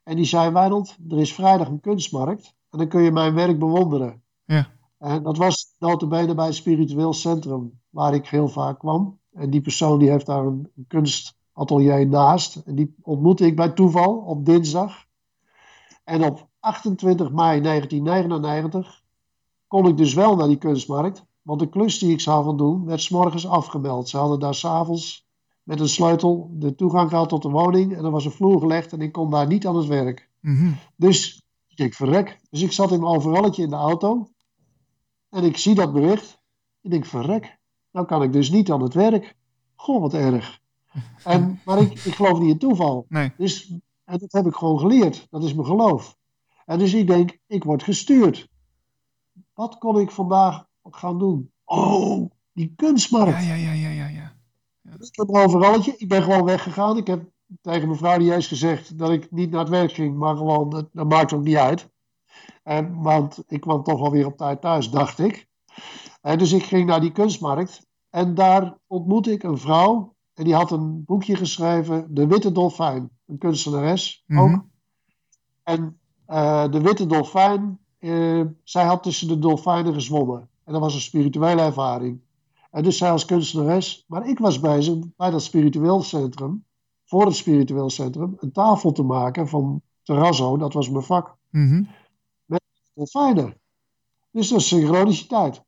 [0.05, 2.55] En die zei, Wijnald, er is vrijdag een kunstmarkt.
[2.71, 4.23] En dan kun je mijn werk bewonderen.
[4.45, 4.71] Ja.
[4.99, 9.19] En dat was notabene bij het spiritueel centrum waar ik heel vaak kwam.
[9.33, 12.57] En die persoon die heeft daar een kunstatelier naast.
[12.57, 15.05] En die ontmoette ik bij toeval op dinsdag.
[16.05, 19.03] En op 28 mei 1999
[19.67, 21.25] kon ik dus wel naar die kunstmarkt.
[21.43, 24.09] Want de klus die ik zou gaan doen, werd s morgens afgemeld.
[24.09, 25.27] Ze hadden daar s'avonds
[25.63, 27.97] met een sleutel de toegang gehad tot de woning.
[27.97, 30.29] En er was een vloer gelegd en ik kon daar niet aan het werk.
[30.41, 30.73] Mhm.
[30.97, 32.41] Dus ik denk, verrek.
[32.51, 34.29] Dus ik zat in mijn overalletje in de auto.
[35.31, 36.39] En ik zie dat bericht.
[36.81, 37.59] Ik denk, verrek.
[37.91, 39.37] Nou kan ik dus niet aan het werk.
[39.75, 40.61] Goh, wat erg.
[41.25, 43.07] En, maar ik, ik geloof niet in toeval.
[43.09, 43.33] Nee.
[43.37, 43.73] Dus,
[44.05, 45.27] en dat heb ik gewoon geleerd.
[45.31, 46.17] Dat is mijn geloof.
[46.65, 48.49] En dus ik denk, ik word gestuurd.
[49.55, 51.53] Wat kon ik vandaag gaan doen?
[51.65, 53.45] Oh, die kunstmarkt.
[53.45, 54.33] Ja, ja, ja, ja, ja.
[54.83, 55.95] heb een overalletje.
[55.97, 56.97] Ik ben gewoon weggegaan.
[56.97, 57.25] Ik heb
[57.61, 60.89] tegen mevrouw die eens gezegd dat ik niet naar het werk ging, maar gewoon, dat,
[60.93, 61.93] dat maakt ook niet uit.
[62.63, 65.49] En, want ik kwam toch wel weer op tijd thuis, dacht ik.
[66.21, 67.87] En dus ik ging naar die kunstmarkt.
[68.11, 70.15] En daar ontmoette ik een vrouw.
[70.35, 73.11] En die had een boekje geschreven, De Witte Dolfijn.
[73.27, 74.49] Een kunstenares ook.
[74.49, 74.61] Mhm.
[75.63, 80.49] En eh, de Witte Dolfijn, eh, zij had tussen de dolfijnen gezwommen.
[80.65, 82.21] En dat was een spirituele ervaring.
[82.71, 84.05] En dus zij als kunstenares.
[84.09, 86.65] Maar ik was bezig bij dat spiritueel centrum,
[87.05, 90.57] voor het spiritueel centrum, een tafel te maken van terrazzo.
[90.57, 91.37] Dat was mijn vak.
[91.51, 91.83] Mhm.
[92.95, 93.57] Dolfijnen.
[94.31, 95.63] Dus dat is synchroniciteit.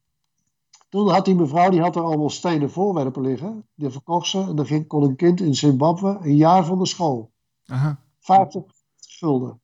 [0.89, 3.69] Toen had die mevrouw, die had er allemaal stenen voorwerpen liggen.
[3.75, 4.41] Die verkocht ze.
[4.41, 7.31] En dan ging, kon een kind in Zimbabwe een jaar van de school.
[7.67, 8.01] Aha.
[8.19, 8.63] 50
[8.99, 9.61] gulden.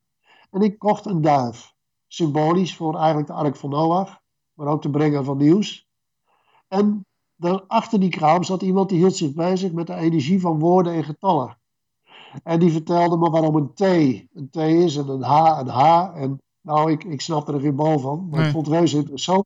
[0.53, 1.75] En ik kocht een duif.
[2.07, 4.21] Symbolisch voor eigenlijk de Ark van Noach.
[4.53, 5.87] Maar ook de brenger van nieuws.
[6.69, 10.59] En daar achter die kraam zat iemand die hield zich bezig met de energie van
[10.59, 11.59] woorden en getallen.
[12.43, 16.11] En die vertelde me waarom een T een T is en een H een H.
[16.15, 18.29] En nou, ik, ik snapte er geen bal van.
[18.29, 18.47] Maar Nee.
[18.49, 19.45] ik vond het reuze interessant.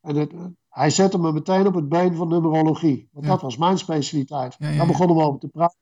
[0.00, 0.32] En het,
[0.68, 3.08] hij zette me meteen op het been van numerologie.
[3.12, 3.30] Want Ja.
[3.32, 4.56] dat was mijn specialiteit.
[4.58, 5.78] Ja, ja, Daar begonnen we over te praten.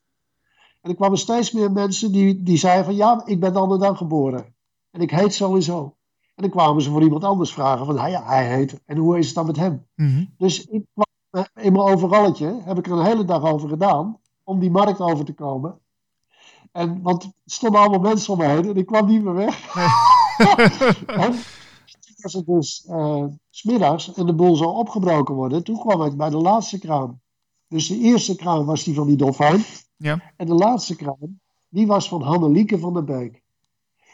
[0.80, 2.94] En er kwamen steeds meer mensen die, die zeiden van...
[2.96, 4.54] Ja, ik ben de andere dag geboren.
[4.91, 5.97] En ik heet sowieso.
[6.34, 7.99] En dan kwamen ze voor iemand anders vragen van...
[7.99, 8.80] "Ah Ja, hij heet.
[8.86, 9.86] En hoe is het dan met hem?
[9.95, 10.24] Mhm.
[10.36, 14.18] Dus ik kwam eh, in mijn overalletje, heb ik er een hele dag over gedaan,
[14.45, 15.78] om die markt over te komen.
[16.72, 19.74] En, want er stonden allemaal mensen om me heen en ik kwam niet meer weg.
[21.07, 21.30] en
[22.01, 25.64] toen was het dus eh, 's smiddags en de boel zou opgebroken worden.
[25.64, 27.20] Toen kwam ik bij de laatste kraam.
[27.68, 29.64] Dus de eerste kraam was die van die dolfijn.
[29.97, 30.32] Ja.
[30.36, 33.43] En de laatste kraam, die was van Hannelieke van der Beek.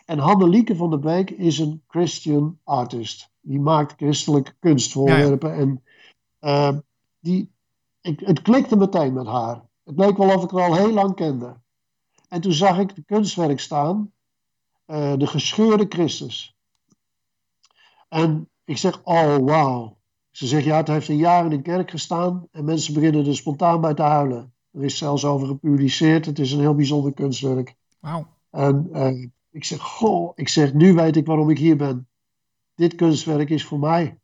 [0.05, 3.31] En Hannelieke van der Beek is een Christian artist.
[3.41, 5.55] Die maakt christelijke kunstvoorwerpen.
[5.55, 5.83] En
[6.39, 6.77] eh,
[7.21, 7.51] die,
[8.01, 9.63] ik, het klikte meteen met haar.
[9.85, 11.57] Het leek wel of ik haar al heel lang kende.
[12.29, 14.13] En toen zag ik de kunstwerk staan.
[14.87, 16.57] eh, de gescheurde Christus.
[18.09, 19.97] En ik zeg, oh wauw.
[20.31, 22.49] Ze zegt, ja, het heeft een jaar in een kerk gestaan.
[22.53, 24.53] En mensen beginnen er spontaan bij te huilen.
[24.71, 26.27] Er is zelfs over gepubliceerd.
[26.27, 27.75] Het is een heel bijzonder kunstwerk.
[28.01, 28.27] Wauw.
[28.51, 32.09] En eh, ik zeg, goh, ik zeg, nu weet ik waarom ik hier ben.
[32.75, 34.19] Dit kunstwerk is voor mij.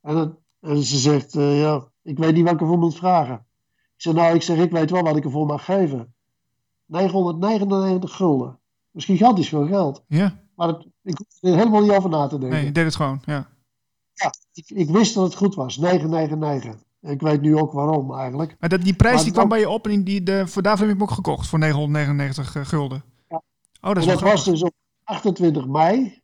[0.00, 3.46] En, dan- en ze zegt, eh, ja, ik weet niet wat ik ervoor moet vragen.
[3.72, 6.14] Ik zeg, nou, ik zeg, ik weet wel wat ik ervoor mag geven.
[6.86, 8.46] 999 gulden.
[8.92, 10.04] Dat is gigantisch veel geld.
[10.08, 10.42] Ja.
[10.56, 12.56] Maar het, ik hoef er helemaal niet over na te denken.
[12.58, 13.20] Nee, je deed het gewoon.
[13.24, 13.48] Ja.
[14.14, 15.76] Ja, ik, ik wist dat het goed was.
[15.76, 16.82] 999.
[17.00, 18.56] En ik weet nu ook waarom eigenlijk.
[18.60, 20.62] Maar dat, die prijs Maar die kwam bij je op en die, die, de, voor
[20.62, 21.46] daarvoor heb ik hem ook gekocht.
[21.46, 23.04] Voor 999 eh, gulden.
[23.84, 24.74] Oh, dat is En wel dat was dus op
[25.04, 26.22] 28 mei.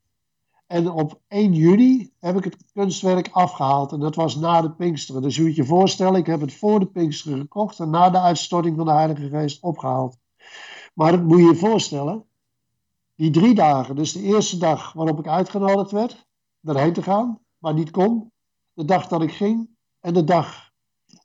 [0.67, 3.93] En op 1 juli heb ik het kunstwerk afgehaald.
[3.93, 5.23] En dat was na de Pinksteren.
[5.23, 7.81] Dus je moet je voorstellen, ik heb het voor de Pinksteren gekocht.
[7.81, 10.17] En na de uitstorting van de Heilige Geest opgehaald.
[10.95, 12.25] Maar dat moet je je voorstellen.
[13.15, 16.27] Die drie dagen, dus de eerste dag waarop ik uitgenodigd werd.
[16.61, 18.33] Daarheen te gaan, maar niet kon.
[18.73, 19.69] De dag dat ik ging.
[20.01, 20.71] En de dag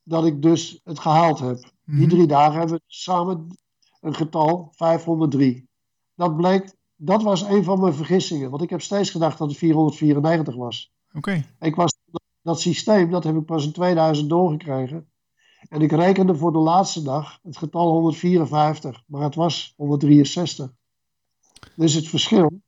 [0.03, 1.57] dat ik dus het gehaald heb.
[1.85, 2.09] Die Mhm.
[2.09, 3.57] drie dagen hebben we samen
[4.01, 5.67] een getal 503.
[6.15, 8.49] Dat bleek, dat was een van mijn vergissingen.
[8.49, 10.93] Want ik heb steeds gedacht dat het 494 was.
[11.13, 11.45] Oké.
[11.59, 11.93] Ik was
[12.41, 15.09] dat systeem, dat heb ik pas in 2000 doorgekregen.
[15.69, 20.73] En ik rekende voor de laatste dag het getal 154, maar het was 163.
[21.75, 22.61] Dus het verschil.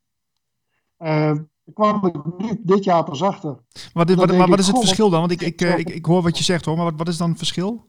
[0.98, 1.36] eh
[1.68, 3.50] daar kwam ik nu dit jaar pas achter.
[3.94, 5.20] Wat, maar wat ik, is het verschil dan?
[5.20, 7.18] Want ik, ik, eh, ik, ik hoor wat je zegt hoor, maar wat, wat is
[7.18, 7.86] dan het verschil?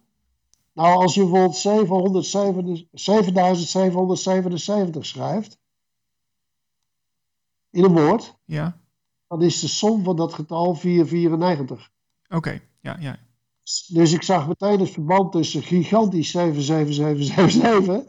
[0.79, 5.59] Nou, als je bijvoorbeeld 707 7777 schrijft,
[7.71, 8.81] in een woord, Ja.
[9.27, 11.91] dan is de som van dat getal 494.
[12.29, 12.61] Oké.
[12.81, 13.19] Ja, ja.
[13.89, 18.05] Dus ik zag meteen het verband tussen gigantisch 77777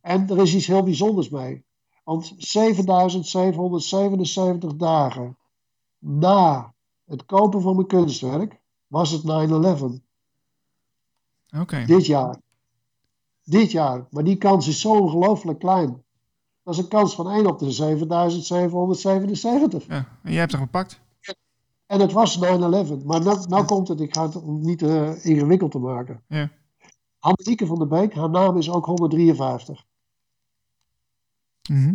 [0.00, 1.64] en er is iets heel bijzonders mee.
[2.04, 5.36] Want 7777 dagen
[5.98, 9.26] na het kopen van mijn kunstwerk, was het 9-11.
[11.86, 12.36] Dit jaar.
[13.44, 14.06] Dit jaar.
[14.10, 16.02] Maar die kans is zo ongelooflijk klein.
[16.62, 19.86] Dat is een kans van 1 op de 7777.
[19.86, 20.08] Ja.
[20.22, 21.00] En jij hebt er gepakt?
[21.86, 22.40] En het was 9-11.
[22.40, 26.22] Maar nou, nou komt het, ik ga het om niet uh, ingewikkeld te maken.
[26.26, 26.50] Ja.
[27.18, 29.84] Annelieke van der Beek, haar naam is ook 153.
[31.68, 31.94] Mhm.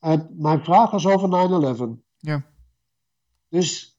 [0.00, 1.80] En mijn vraag was over 9-11.
[2.16, 2.44] Ja.
[3.48, 3.97] Dus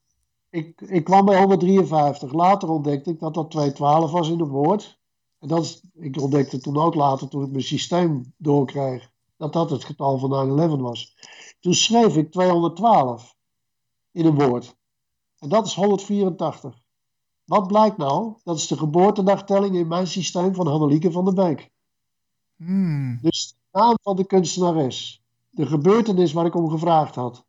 [0.49, 2.33] ik, ik kwam bij 153.
[2.33, 4.99] Later ontdekte ik dat dat 212 was in het woord.
[5.39, 9.69] En dat is, ik ontdekte toen ook later, toen ik mijn systeem doorkreeg, dat dat
[9.69, 11.15] het getal van 9-11 was.
[11.59, 13.35] Toen schreef ik 212
[14.11, 14.75] in een woord.
[15.39, 16.81] En dat is 184.
[17.45, 18.33] Wat blijkt nou?
[18.43, 21.71] Dat is de geboortedagtelling in mijn systeem van Hannelieke van der Beek.
[22.55, 23.19] Hmm.
[23.21, 27.45] Dus de naam van de kunstenares, de gebeurtenis waar ik om gevraagd had,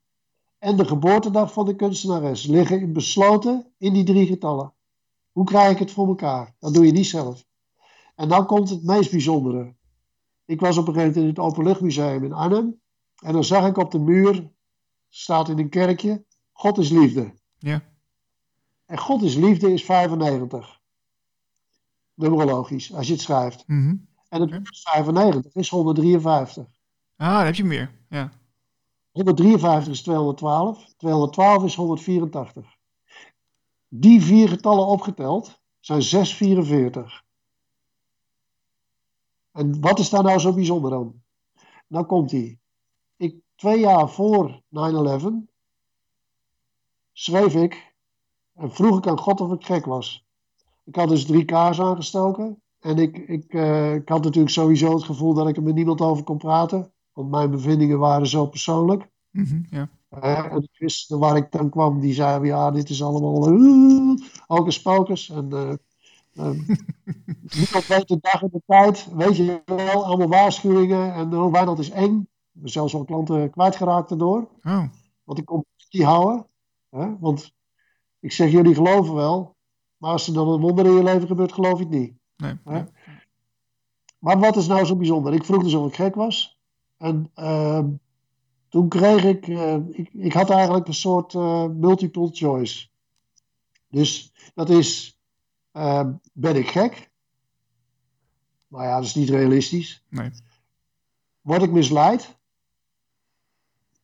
[0.61, 4.73] en de geboortedag van de kunstenares liggen in besloten in die drie getallen.
[5.33, 6.55] Hoe krijg ik het voor elkaar?
[6.59, 7.45] Dat doe je niet zelf.
[8.15, 9.75] En dan komt het meest bijzondere.
[10.45, 12.81] Ik was op een gegeven moment in het Openluchtmuseum in Arnhem.
[13.23, 14.51] En dan zag ik op de muur,
[15.09, 17.35] staat in een kerkje, God is liefde.
[17.59, 17.83] Ja.
[18.87, 20.81] En God is liefde is 95.
[22.15, 23.65] Numerologisch, als je het schrijft.
[23.67, 23.97] Mhm.
[24.29, 26.65] En het 95 is 153.
[27.17, 27.91] Ah, daar heb je meer.
[28.09, 28.31] Ja.
[29.13, 30.95] 153 is 212.
[30.97, 32.77] 212 is 184.
[33.89, 37.25] Die vier getallen opgeteld zijn 644.
[39.53, 41.23] En wat is daar nou zo bijzonder aan?
[41.87, 42.59] Nou komt hij.
[43.17, 45.51] Ik, twee jaar voor 9-11
[47.13, 47.95] schreef ik
[48.55, 50.25] en vroeg ik aan God of ik gek was.
[50.85, 52.63] Ik had dus drie kaars aangestoken.
[52.81, 56.01] En ik, ik, uh, ik had natuurlijk sowieso het gevoel dat ik er met niemand
[56.01, 56.93] over kon praten.
[57.21, 59.09] Want mijn bevindingen waren zo persoonlijk.
[59.31, 59.89] Mm -hmm, ja.
[60.23, 64.18] Uh, en de christen waar ik dan kwam, die zeiden, ja, dit is allemaal uh,
[64.47, 65.31] hocus pocus.
[65.31, 65.49] En
[67.59, 69.09] niemand weet de dag en de tijd.
[69.12, 71.14] Weet je wel, allemaal waarschuwingen.
[71.14, 72.29] En hoe weinig is eng.
[72.62, 74.49] Zelfs al klanten kwijtgeraakt erdoor.
[74.62, 74.85] Oh.
[75.25, 76.47] Want ik kon die houden.
[76.91, 77.18] Hè?
[77.18, 77.53] Want
[78.21, 79.57] ik zeg, jullie geloven wel.
[79.97, 82.12] Maar als er dan een wonder in je leven gebeurt, geloof ik het niet.
[82.37, 82.85] Nee.
[84.18, 85.35] Maar wat is nou zo bijzonder?
[85.35, 86.60] Ik vroeg dus of ik gek was.
[87.01, 87.84] En uh,
[88.68, 92.88] toen kreeg ik, uh, ik, ik had eigenlijk een soort uh, multiple choice.
[93.88, 95.18] Dus dat is,
[96.32, 97.11] ben ik gek?
[98.68, 100.05] Nou ja, dat is niet realistisch.
[100.09, 100.30] Nee.
[101.40, 102.38] Word ik misleid?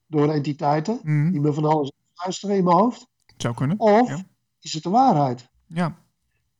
[0.06, 1.30] Door entiteiten Mhm.
[1.30, 3.08] die me van alles luisteren in mijn hoofd?
[3.36, 3.78] Zou kunnen.
[3.80, 4.24] Of Ja.
[4.60, 5.50] is het de waarheid?
[5.66, 5.86] Ja.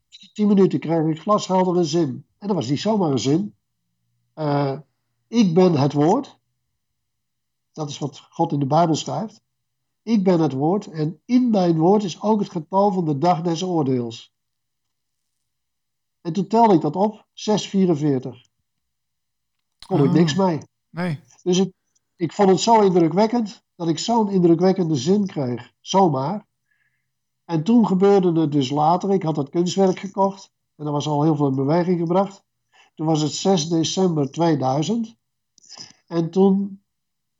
[0.08, 2.26] In 10 minuten kreeg ik glasheldere zin.
[2.38, 3.54] En dat was niet zomaar een zin.
[5.28, 6.38] Ik ben het woord.
[7.72, 9.40] Dat is wat God in de Bijbel schrijft.
[10.02, 13.42] Ik ben het woord en in mijn woord is ook het getal van de dag
[13.42, 14.34] des oordeels.
[16.20, 18.48] En toen telde ik dat op, 644.
[19.86, 20.12] Kon ik Oh.
[20.12, 20.58] niks mee.
[20.90, 21.20] Nee.
[21.42, 21.72] Dus ik,
[22.16, 25.72] ik vond het zo indrukwekkend dat ik zo'n indrukwekkende zin kreeg.
[25.80, 26.46] Zomaar.
[27.44, 29.12] En toen gebeurde het dus later.
[29.12, 30.50] Ik had dat kunstwerk gekocht.
[30.76, 32.44] En dat was al heel veel in beweging gebracht.
[32.96, 35.16] Toen was het 6 december 2000.
[36.06, 36.82] En toen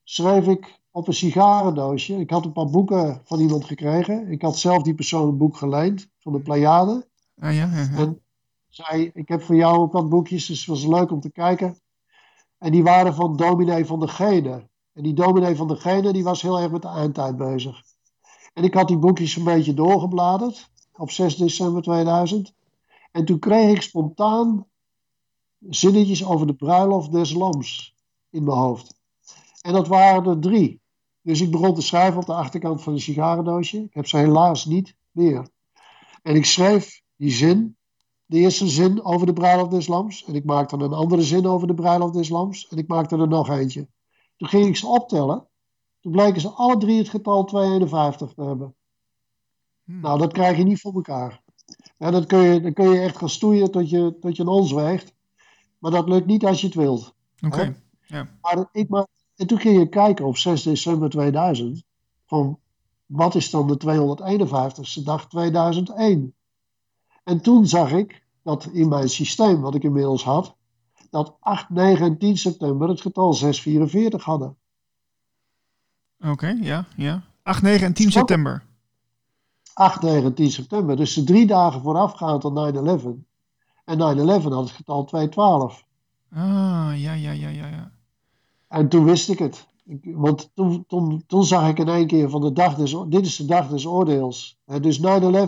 [0.05, 2.21] schreef ik op een sigarendoosje.
[2.21, 4.31] Ik had een paar boeken van iemand gekregen.
[4.31, 7.09] Ik had zelf die persoon een boek geleend van de Pleiade.
[7.39, 7.97] Ah, ja, ja, ja.
[7.97, 8.21] En
[8.69, 11.79] zei, ik heb voor jou ook wat boekjes, dus het was leuk om te kijken.
[12.59, 14.69] En die waren van dominee van de Gene.
[14.93, 17.83] En die dominee van de Gene, die was heel erg met de eindtijd bezig.
[18.53, 22.55] En ik had die boekjes een beetje doorgebladerd op 6 december 2000.
[23.13, 24.67] En toen kreeg ik spontaan
[25.61, 27.95] zinnetjes over de bruiloft des lams
[28.31, 28.95] in mijn hoofd.
[29.61, 30.81] En dat waren er drie.
[31.23, 33.83] Dus ik begon te schrijven op de achterkant van een sigarendoosje.
[33.83, 35.49] Ik heb ze helaas niet meer.
[36.23, 37.77] En ik schreef die zin,
[38.25, 40.25] de eerste zin over de bruiloft des lams.
[40.25, 42.69] En ik maakte een andere zin over de bruiloft des lams.
[42.69, 43.89] En ik maakte er nog eentje.
[44.37, 45.49] Toen ging ik ze optellen.
[46.01, 48.75] Toen bleken ze alle drie het getal 251 te hebben.
[49.85, 50.01] Hmm.
[50.01, 51.43] Nou, dat krijg je niet voor elkaar.
[51.99, 54.49] En dat kun je, dan kun je echt gaan stoeien tot je, tot je een
[54.49, 55.15] ons weegt.
[55.87, 57.15] Maar dat lukt niet als je het wilt.
[57.41, 57.77] Oké.
[58.41, 59.07] Maar ik ma
[59.37, 61.85] en toen ging je kijken op 6 december 2000.
[62.27, 62.59] Van
[63.07, 66.35] wat is dan de 251ste dag 2001?
[67.25, 70.57] En toen zag ik dat in mijn systeem, wat ik inmiddels had,
[71.11, 74.57] dat 8, 9 en 10 september het getal 644 hadden.
[76.21, 77.23] Oké, ja, ja.
[77.43, 78.63] 8, 9 en 10 september.
[79.73, 80.97] 8, 9 en 10 september.
[80.97, 82.55] Dus de drie dagen voorafgaand aan
[83.21, 83.35] 9-11.
[83.87, 85.85] En 9-11 had het getal 212.
[86.33, 87.93] Ah, ja, ja, ja, ja, ja.
[88.69, 89.67] En toen wist ik het.
[90.03, 93.37] want toen, toen, toen zag ik in één keer van de dag des, dit is
[93.37, 94.59] de dag des oordeels.
[94.81, 95.03] dus 9-11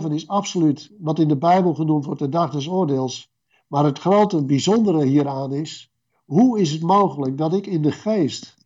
[0.09, 3.31] is absoluut wat in de Bijbel genoemd wordt de dag des oordeels.
[3.67, 5.91] Maar het grote bijzondere hieraan is,
[6.25, 8.57] hoe is het mogelijk dat ik in de geest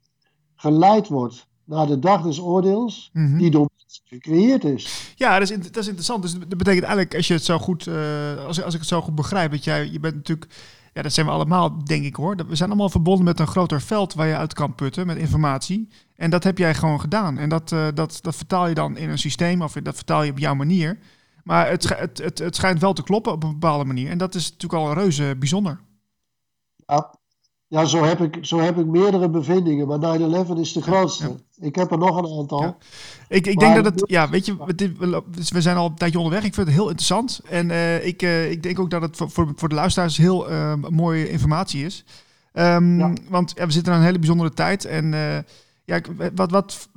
[0.55, 3.38] geleid word naar de dag des oordeels, mhm.
[3.38, 5.14] die door mensen gecreëerd is.
[5.16, 6.22] Ja, dat is, dat is interessant.
[6.22, 9.01] Dus dat betekent eigenlijk, als je het zo goed, uh, als, als ik het zo
[9.01, 10.51] goed begrijp, dat jij, je bent natuurlijk,
[10.93, 12.36] ja, dat zijn we allemaal, denk ik hoor.
[12.47, 15.89] We zijn allemaal verbonden met een groter veld waar je uit kan putten met informatie.
[16.16, 17.38] En dat heb jij gewoon gedaan.
[17.38, 20.32] En dat, uh, dat, dat vertaal je dan in een systeem, of dat vertaal je
[20.32, 20.99] op jouw manier.
[21.43, 24.09] Maar het, het, het, het schijnt wel te kloppen op een bepaalde manier.
[24.09, 25.80] En dat is natuurlijk al een reuze bijzonder.
[26.86, 27.20] Ja,
[27.68, 31.36] ja, zo heb ik, zo heb ik meerdere bevindingen, maar 9-11 is de grootste.
[31.64, 32.61] Ik heb er nog een aantal.
[32.61, 32.78] Ja.
[33.28, 34.55] Ik, ik denk dat het, ja, weet je,
[35.49, 36.43] we zijn al een tijdje onderweg.
[36.43, 37.41] Ik vind het heel interessant.
[37.49, 40.74] En uh, ik, uh, ik denk ook dat het voor, voor de luisteraars heel uh,
[40.89, 42.03] mooie informatie is.
[42.53, 43.14] Um, ja.
[43.30, 44.86] Want ja, we zitten aan een hele bijzondere tijd.
[44.86, 45.14] En
[45.86, 46.01] ja,
[46.36, 46.89] wat, wat,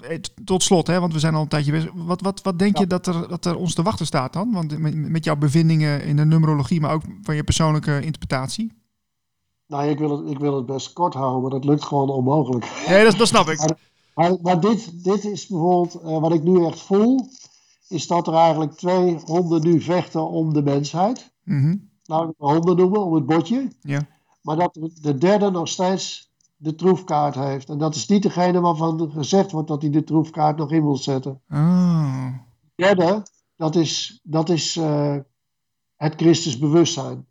[0.44, 1.90] tot slot, hè, want we zijn al een tijdje bezig.
[1.94, 4.52] Wat, wat, wat denk je dat er, dat er ons te wachten staat dan?
[4.52, 8.72] Want met, met jouw bevindingen in de numerologie, maar ook van je persoonlijke interpretatie?
[9.66, 12.66] Nou, ik wil, het, ik wil het best kort houden, maar dat lukt gewoon onmogelijk.
[12.88, 13.74] Nee, dat, dat snap ik.
[14.16, 17.28] Maar, maar, dit, dit is bijvoorbeeld, uh, wat ik nu echt voel,
[17.88, 21.32] is dat er eigenlijk twee honden nu vechten om de mensheid.
[21.42, 21.90] Mm -hmm.
[22.04, 23.68] Nou, honden noemen, om het botje.
[23.80, 24.06] Ja.
[24.42, 27.68] Maar dat de derde nog steeds de troefkaart heeft.
[27.68, 30.96] En dat is niet degene waarvan gezegd wordt dat hij de troefkaart nog in wil
[30.96, 31.42] zetten.
[31.50, 32.28] Oh.
[32.74, 33.22] De derde,
[33.56, 35.16] dat is, dat is uh,
[35.96, 37.26] het Christus bewustzijn.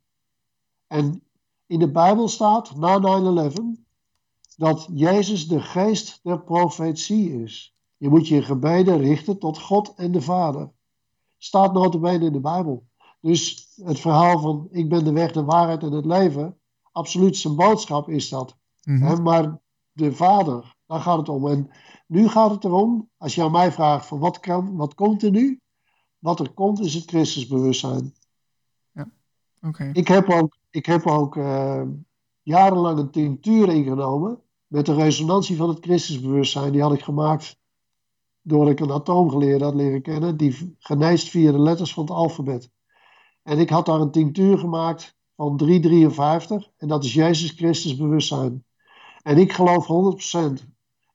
[0.88, 1.24] En
[1.66, 3.00] in de Bijbel staat na
[3.50, 3.85] 9-11
[4.56, 7.76] dat Jezus de geest der profetie is.
[7.98, 10.72] Je moet je gebeden richten tot God en de Vader.
[11.38, 12.88] Staat notabene in de Bijbel.
[13.22, 16.58] Dus het verhaal van ik ben de weg, de waarheid en het leven,
[16.92, 18.58] absoluut zijn boodschap is dat.
[18.84, 19.60] Mm Maar
[19.92, 21.48] de Vader, daar gaat het om.
[21.48, 21.70] En
[22.08, 25.32] nu gaat het erom, als je aan mij vraagt van wat, kan, wat komt er
[25.32, 25.60] nu?
[26.20, 28.14] Wat er komt is het Christusbewustzijn.
[28.92, 29.10] Ja,
[29.62, 29.90] oké.
[29.94, 31.82] Ik heb ook ik heb ook uh,
[32.42, 36.72] jarenlang een tinctuur ingenomen met de resonantie van het Christusbewustzijn.
[36.72, 37.60] Die had ik gemaakt
[38.42, 42.72] door ik een atoomgeleerde had leren kennen, die geneest via de letters van het alfabet.
[43.44, 48.66] En ik had daar een tinctuur gemaakt van 353 en dat is Jezus Christus bewustzijn.
[49.22, 49.88] En ik geloof
[50.62, 50.66] 100%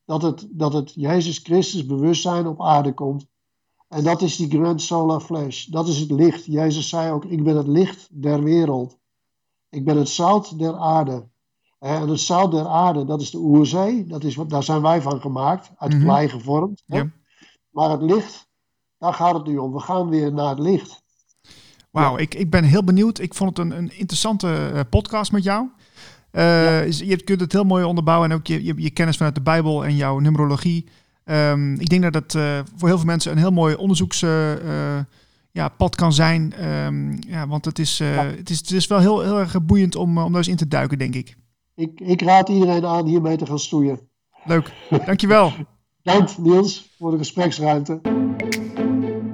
[0.04, 3.26] dat het, dat het Jezus Christus bewustzijn op aarde komt.
[3.88, 5.64] En dat is die Grand Solar Flash.
[5.64, 6.44] Dat is het licht.
[6.44, 8.98] Jezus zei ook: Ik ben het licht der wereld.
[9.68, 11.28] Ik ben het zout der aarde.
[11.80, 14.06] En het zout der aarde, dat is de oerzee.
[14.06, 16.82] Dat is, daar zijn wij van gemaakt, uit mm klei gevormd.
[16.86, 17.10] Ja.
[17.70, 18.48] Maar het licht,
[18.98, 19.72] daar gaat het nu om.
[19.72, 21.02] We gaan weer naar het licht.
[21.90, 23.18] Wauw, ik, ik ben heel benieuwd.
[23.18, 25.68] Ik vond het een, een interessante uh, podcast met jou.
[26.32, 29.40] Uh, Je kunt het heel mooi onderbouwen en ook je, je, je, kennis vanuit de
[29.40, 30.88] Bijbel en jouw numerologie.
[31.24, 34.22] Um, ik denk dat het uh, voor heel veel mensen een heel mooi onderzoeks
[35.52, 36.66] ja, pad kan zijn.
[36.66, 39.96] Um, ja, want het is, uh, het, is, het is wel heel, heel erg boeiend
[39.96, 41.36] om, eh, om daar eens in te duiken, denk ik.
[41.80, 42.00] Ik.
[42.00, 44.00] Ik raad iedereen aan hiermee te gaan stoeien.
[44.44, 44.72] Leuk,
[45.06, 45.52] dankjewel.
[46.02, 48.00] Dank Niels voor de gespreksruimte.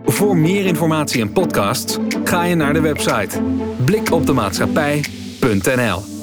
[0.05, 3.42] Voor meer informatie en podcasts ga je naar de website
[3.84, 6.16] blikopdemaatschappij.nl